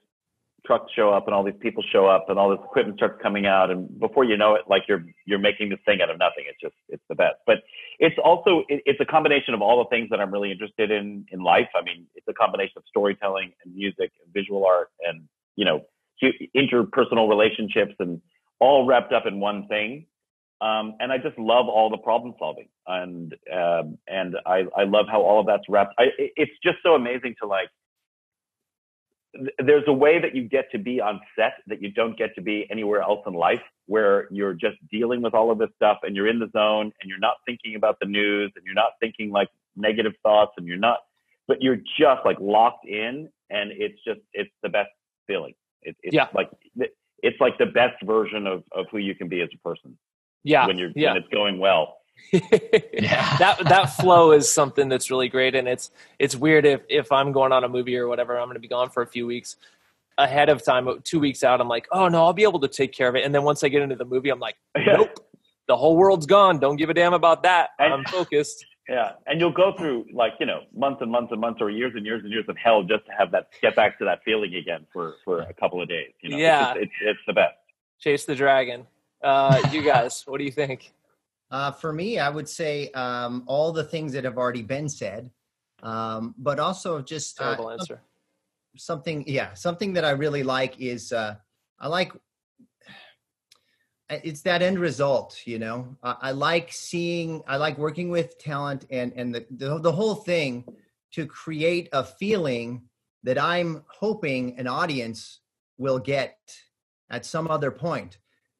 [0.66, 3.46] trucks show up, and all these people show up, and all this equipment starts coming
[3.46, 6.44] out, and before you know it, like you're you're making this thing out of nothing.
[6.50, 7.36] It's just it's the best.
[7.46, 7.58] But
[8.00, 11.24] it's also it, it's a combination of all the things that I'm really interested in
[11.30, 11.68] in life.
[11.74, 15.22] I mean, it's a combination of storytelling and music and visual art and
[15.56, 15.93] you know hu-
[16.56, 18.20] interpersonal relationships and
[18.60, 20.06] all wrapped up in one thing.
[20.60, 25.06] Um, and I just love all the problem solving, and um, and I, I love
[25.10, 25.94] how all of that's wrapped.
[25.98, 27.68] I, it's just so amazing to like.
[29.36, 32.34] th- There's a way that you get to be on set that you don't get
[32.36, 35.98] to be anywhere else in life, where you're just dealing with all of this stuff
[36.04, 38.92] and you're in the zone and you're not thinking about the news and you're not
[39.00, 41.00] thinking like negative thoughts and you're not,
[41.48, 44.90] but you're just like locked in, and it's just it's the best
[45.26, 45.54] feeling.
[45.84, 46.28] It, it's Yeah.
[46.34, 46.50] like
[47.22, 49.96] it's like the best version of of who you can be as a person.
[50.42, 51.12] Yeah when you're yeah.
[51.12, 51.98] when it's going well.
[52.32, 53.36] yeah.
[53.38, 57.32] That that flow is something that's really great and it's it's weird if if i'm
[57.32, 59.56] going on a movie or whatever i'm going to be gone for a few weeks
[60.16, 62.92] ahead of time two weeks out i'm like oh no i'll be able to take
[62.92, 63.24] care of it.
[63.24, 64.54] And then once i get into the movie i'm like
[64.86, 65.18] nope.
[65.66, 66.58] The whole world's gone.
[66.58, 67.70] Don't give a damn about that.
[67.78, 71.60] I'm focused Yeah, and you'll go through like you know months and months and months
[71.62, 74.04] or years and years and years of hell just to have that get back to
[74.04, 76.12] that feeling again for for a couple of days.
[76.22, 76.72] You know, Yeah.
[76.72, 77.54] it's, just, it's, it's the best.
[78.00, 78.86] Chase the dragon.
[79.22, 80.92] Uh, you guys, what do you think?
[81.50, 85.30] Uh, for me, I would say um, all the things that have already been said,
[85.84, 88.00] um, but also just uh, Terrible answer.
[88.76, 89.22] something.
[89.28, 91.36] Yeah, something that I really like is uh,
[91.78, 92.12] I like
[94.10, 95.40] it's that end result.
[95.46, 97.42] You know, I, I like seeing.
[97.46, 100.64] I like working with talent and and the, the the whole thing
[101.12, 102.82] to create a feeling
[103.22, 105.40] that I'm hoping an audience
[105.78, 106.36] will get
[107.10, 108.18] at some other point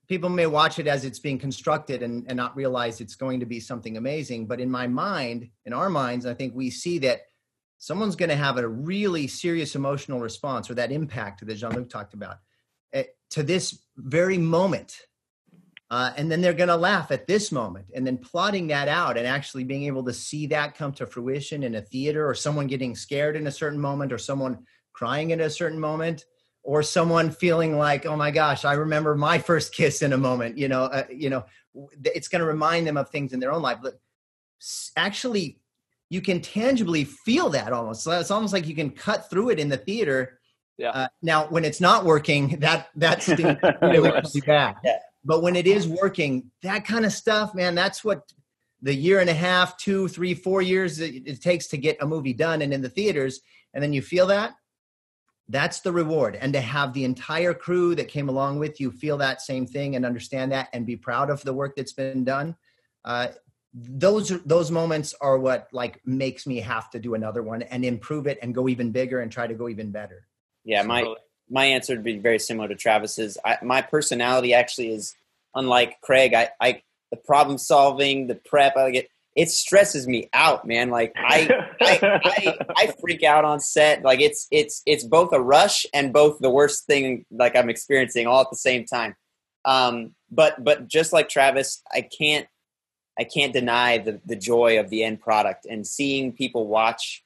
[0.08, 3.46] people may watch it as it's being constructed and, and not realize it's going to
[3.46, 4.46] be something amazing.
[4.46, 7.22] But in my mind, in our minds, I think we see that
[7.78, 11.88] someone's going to have a really serious emotional response or that impact that Jean Luc
[11.88, 12.38] talked about
[12.92, 14.96] eh, to this very moment.
[15.90, 19.18] Uh, and then they're going to laugh at this moment and then plotting that out
[19.18, 22.66] and actually being able to see that come to fruition in a theater or someone
[22.66, 24.58] getting scared in a certain moment or someone
[24.94, 26.24] crying in a certain moment
[26.62, 30.56] or someone feeling like oh my gosh i remember my first kiss in a moment
[30.56, 31.44] you know uh, you know
[32.02, 34.00] it's going to remind them of things in their own life but
[34.96, 35.58] actually
[36.08, 39.58] you can tangibly feel that almost so it's almost like you can cut through it
[39.58, 40.38] in the theater
[40.78, 40.90] Yeah.
[40.90, 43.28] uh, now when it's not working that that's
[43.82, 44.10] really
[44.46, 44.96] bad Yeah.
[45.24, 48.32] But when it is working that kind of stuff man that's what
[48.82, 52.06] the year and a half two three four years it, it takes to get a
[52.06, 53.40] movie done and in the theaters
[53.72, 54.54] and then you feel that
[55.48, 59.18] that's the reward and to have the entire crew that came along with you feel
[59.18, 62.56] that same thing and understand that and be proud of the work that's been done
[63.04, 63.28] uh,
[63.74, 68.26] those those moments are what like makes me have to do another one and improve
[68.26, 70.26] it and go even bigger and try to go even better
[70.64, 71.18] Yeah, my Totally.
[71.50, 73.38] My answer would be very similar to Travis's.
[73.44, 75.14] I, my personality actually is
[75.54, 76.34] unlike Craig.
[76.34, 80.90] I, I the problem solving, the prep, I get it stresses me out, man.
[80.90, 81.48] Like I,
[81.80, 84.02] I, I, I freak out on set.
[84.02, 88.26] Like it's it's it's both a rush and both the worst thing like I'm experiencing
[88.26, 89.16] all at the same time.
[89.64, 92.46] Um, but but just like Travis, I can't
[93.18, 97.24] I can't deny the the joy of the end product and seeing people watch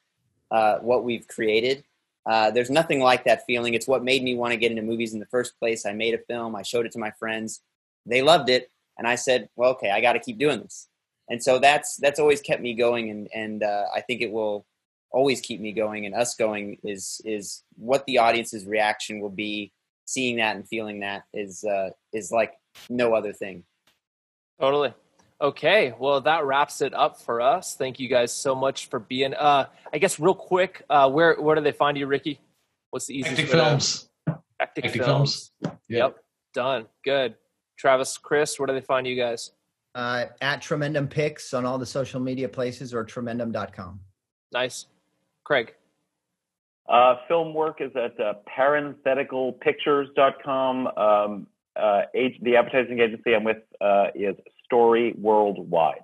[0.51, 1.83] uh, what we've created.
[2.29, 3.73] Uh, there's nothing like that feeling.
[3.73, 5.83] It's what made me want to get into movies in the first place.
[5.83, 6.55] I made a film.
[6.55, 7.61] I showed it to my friends.
[8.05, 8.69] They loved it,
[8.99, 10.89] and I said, "Well, okay, I got to keep doing this."
[11.27, 14.67] And so that's that's always kept me going, and and uh, I think it will
[15.09, 16.77] always keep me going and us going.
[16.83, 19.71] Is is what the audience's reaction will be.
[20.05, 22.53] Seeing that and feeling that is uh, is like
[22.91, 23.63] no other thing.
[24.59, 24.93] Totally.
[25.41, 27.75] Okay, well that wraps it up for us.
[27.75, 29.33] Thank you guys so much for being.
[29.33, 32.41] Uh, I guess real quick, uh, where where do they find you, Ricky?
[32.89, 33.37] What's the easiest?
[33.37, 34.09] Hectic to- Films.
[34.59, 35.51] Hectic, Hectic films.
[35.63, 35.77] Films.
[35.87, 36.17] Yep.
[36.53, 36.85] Done.
[37.05, 37.35] Good.
[37.77, 39.51] Travis, Chris, where do they find you guys?
[39.95, 43.99] uh, at tremendum pics on all the social media places or tremendum.com
[44.51, 44.85] Nice.
[45.43, 45.73] Craig.
[46.87, 50.87] Uh, film work is at uh, parentheticalpictures.com.
[50.97, 54.35] Um, uh, age, the advertising agency I'm with uh, is
[54.69, 56.03] Story Worldwide.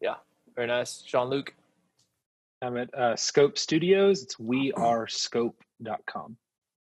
[0.00, 0.14] Yeah,
[0.54, 1.02] very nice.
[1.02, 1.52] Jean Luc.
[2.62, 4.22] I'm at uh, Scope Studios.
[4.22, 6.36] It's wearescope.com.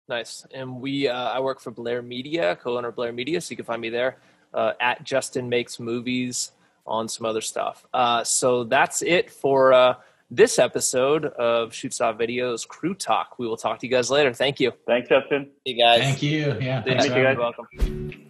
[0.07, 0.47] Nice.
[0.53, 3.65] And we, uh, I work for Blair Media, co-owner of Blair Media, so you can
[3.65, 4.19] find me there
[4.53, 6.53] uh, at Justin Makes Movies
[6.87, 7.87] on some other stuff.
[7.95, 9.95] Uh, so that's it for uh,
[10.31, 13.39] this episode of Shoot Stop Videos Crew Talk.
[13.39, 14.35] We will talk to you guys later.
[14.35, 14.73] Thank you.
[14.87, 15.49] Thanks, Justin.
[15.65, 16.01] You guys.
[16.01, 16.59] Thank you.
[16.61, 16.83] Yeah.
[16.83, 17.35] Thanks, Thanks, Thank you, guys.
[17.35, 18.21] You're welcome.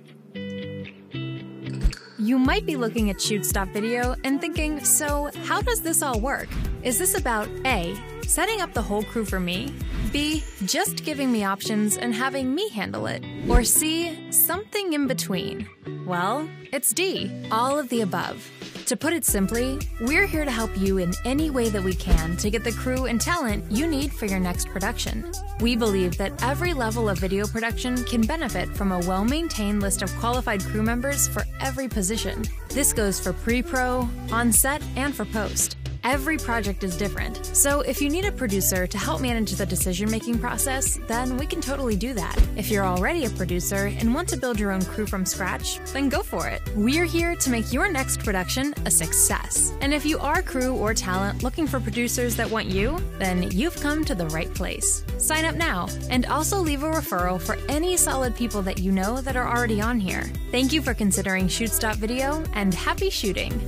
[2.24, 6.18] You might be looking at Shoot Stop Video and thinking, so how does this all
[6.18, 6.48] work?
[6.82, 7.94] Is this about A,
[8.28, 9.72] setting up the whole crew for me?
[10.12, 13.24] B, just giving me options and having me handle it?
[13.48, 15.68] Or C, something in between?
[16.06, 18.50] Well, it's D, all of the above.
[18.86, 22.36] To put it simply, we're here to help you in any way that we can
[22.36, 25.32] to get the crew and talent you need for your next production.
[25.60, 30.02] We believe that every level of video production can benefit from a well maintained list
[30.02, 32.44] of qualified crew members for every position.
[32.68, 35.76] This goes for pre pro, on set, and for post.
[36.04, 40.10] Every project is different, so if you need a producer to help manage the decision
[40.10, 42.36] making process, then we can totally do that.
[42.56, 46.10] If you're already a producer and want to build your own crew from scratch, then
[46.10, 46.60] go for it.
[46.76, 49.72] We're here to make your next production a success.
[49.80, 53.80] And if you are crew or talent looking for producers that want you, then you've
[53.80, 55.06] come to the right place.
[55.16, 59.22] Sign up now and also leave a referral for any solid people that you know
[59.22, 60.30] that are already on here.
[60.50, 63.58] Thank you for considering Shoot Stop Video and happy shooting.